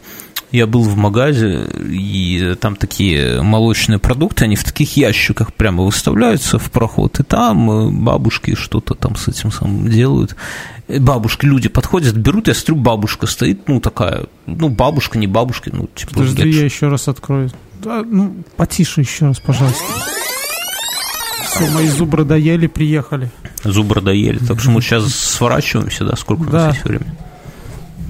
[0.52, 6.60] Я был в магазе, и там такие молочные продукты, они в таких ящиках прямо выставляются
[6.60, 10.36] в проход, и там э, бабушки что-то там с этим самым делают.
[10.90, 15.70] Э, бабушки, люди подходят, берут, я смотрю, бабушка стоит, ну, такая, ну, бабушка, не бабушка,
[15.74, 16.16] ну, типа...
[16.16, 17.50] Подожди, я еще раз открою.
[17.82, 19.86] Да, ну, потише еще раз, пожалуйста.
[21.52, 23.30] Все, мои зубры доели, приехали.
[23.64, 24.40] Зубры доели.
[24.40, 26.16] Так что мы сейчас сворачиваемся, да?
[26.16, 27.14] Сколько у нас есть время?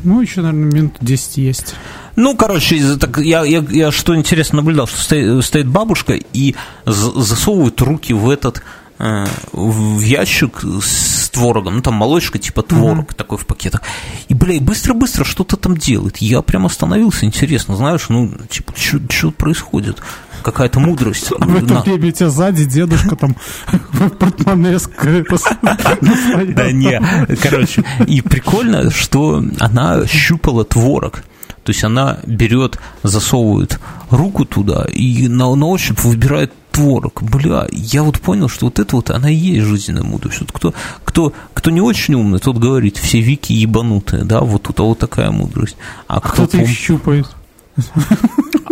[0.04, 1.76] Ну, еще, наверное, минут 10 есть.
[2.16, 7.80] Ну, короче, так, я, я, я что интересно наблюдал, что стоит, стоит бабушка и засовывает
[7.82, 8.62] руки в этот
[9.00, 13.16] э, в ящик с творогом, ну там молочка типа творог mm-hmm.
[13.16, 13.82] такой в пакетах.
[14.28, 16.18] И, бля, быстро-быстро что-то там делает.
[16.18, 20.02] Я прям остановился, интересно, знаешь, ну, типа, что происходит?
[20.42, 21.32] Какая-то мудрость.
[21.39, 23.36] А в этом тебя сзади дедушка там
[24.20, 24.78] портмоне
[26.54, 27.02] Да не,
[27.42, 31.24] короче, и прикольно, что она щупала творог.
[31.64, 33.80] То есть она берет, засовывает
[34.10, 37.22] руку туда и на, на ощупь выбирает творог.
[37.22, 40.39] Бля, я вот понял, что вот это вот, она и есть жизненная мудрость.
[40.42, 40.74] Вот кто,
[41.04, 45.00] кто, кто не очень умный, тот говорит, все вики ебанутые, да, вот тут а вот
[45.00, 45.78] такая мудрость.
[46.08, 47.28] А кто, кто их щупает?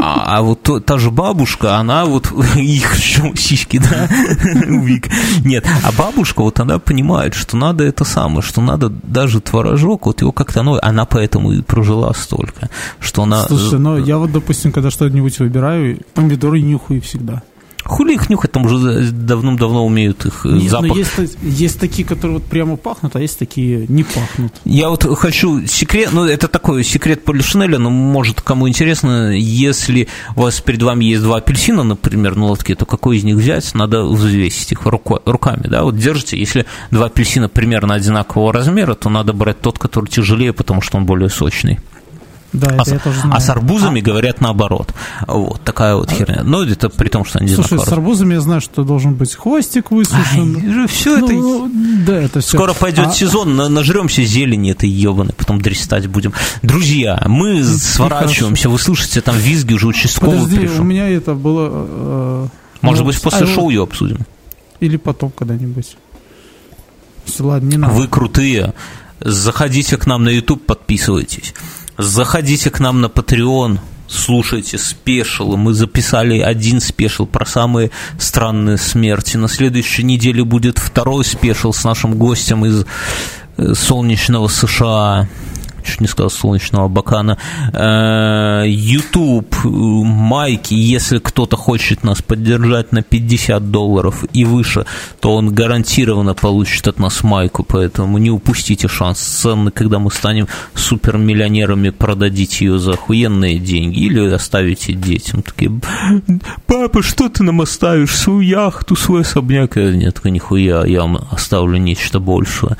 [0.01, 4.07] А, а вот то, та же бабушка, она вот их сиськи, да,
[4.65, 5.09] Вик.
[5.43, 10.21] Нет, а бабушка вот она понимает, что надо это самое, что надо даже творожок, вот
[10.21, 12.69] его как-то, ну, она поэтому и прожила столько,
[12.99, 13.43] что она...
[13.47, 17.43] Слушай, ну, я вот, допустим, когда что-нибудь выбираю, помидоры нюхаю всегда.
[17.89, 20.95] Хули их нюхать, там уже давным-давно умеют их э, Нет, запах.
[20.95, 24.53] есть, есть такие, которые вот прямо пахнут, а есть такие не пахнут.
[24.63, 30.41] Я вот хочу секрет, ну это такой секрет Полишинеля, но может кому интересно, если у
[30.41, 34.03] вас перед вами есть два апельсина, например, на лотке, то какой из них взять, надо
[34.03, 39.61] взвесить их руками, да, вот держите, если два апельсина примерно одинакового размера, то надо брать
[39.61, 41.79] тот, который тяжелее, потому что он более сочный.
[42.51, 43.35] Да, это а, я тоже знаю.
[43.35, 44.03] А с арбузами а?
[44.03, 44.93] говорят наоборот.
[45.27, 46.41] Вот такая вот херня.
[46.43, 49.91] Но это при том, что они Слушай, с арбузами я знаю, что должен быть хвостик
[49.91, 50.81] высушен.
[50.81, 51.75] Ай, все ну, это...
[52.07, 52.57] Да, это все.
[52.57, 53.11] Скоро пойдет а...
[53.11, 56.33] сезон, нажремся зелени этой ебаной, потом дристать будем.
[56.63, 60.81] Друзья, мы сворачиваемся, вы слушаете, там визги уже участковый Подожди, пришел.
[60.81, 61.69] у меня это было...
[61.71, 62.47] Э,
[62.81, 64.19] Может ну, быть, после а, шоу ее обсудим.
[64.79, 65.97] Или потом когда-нибудь.
[67.25, 67.93] Все, ладно, не надо.
[67.93, 68.73] Вы крутые.
[69.19, 71.53] Заходите к нам на YouTube, подписывайтесь.
[71.99, 73.77] Заходите к нам на Patreon,
[74.07, 75.57] слушайте special.
[75.57, 79.35] Мы записали один special про самые странные смерти.
[79.35, 82.85] На следующей неделе будет второй special с нашим гостем из
[83.57, 85.27] э, солнечного США
[85.89, 87.37] чуть не сказал солнечного бакана,
[87.73, 94.85] э, YouTube, майки, если кто-то хочет нас поддержать на 50 долларов и выше,
[95.19, 100.47] то он гарантированно получит от нас майку, поэтому не упустите шанс ценный, когда мы станем
[100.73, 105.41] супермиллионерами, продадите ее за охуенные деньги или оставите детям.
[105.41, 105.71] Такие,
[106.65, 108.15] папа, что ты нам оставишь?
[108.15, 109.75] Свою яхту, свой особняк?
[109.75, 112.77] Нет, нихуя, я вам оставлю нечто большее.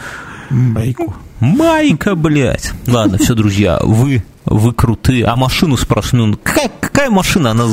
[0.50, 1.16] Майку.
[1.40, 2.72] Майка, блядь.
[2.88, 5.26] Ладно, все, друзья, вы, вы крутые.
[5.26, 7.52] А машину спрашиваю, ну, какая, какая машина?
[7.52, 7.66] Она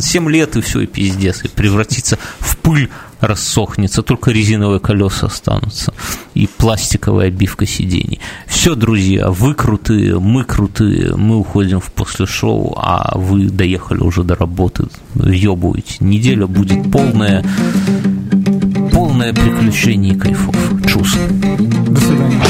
[0.00, 2.88] 7 лет и все, и пиздец, и превратится в пыль
[3.20, 5.92] рассохнется, только резиновые колеса останутся
[6.32, 8.18] и пластиковая обивка сидений.
[8.46, 14.24] Все, друзья, вы крутые, мы крутые, мы уходим в после шоу, а вы доехали уже
[14.24, 15.96] до работы, въебываете.
[16.00, 17.44] Неделя будет полная
[19.20, 20.56] Главное приключение и кайфов.
[20.86, 21.14] Чус.
[21.88, 22.40] До свидания.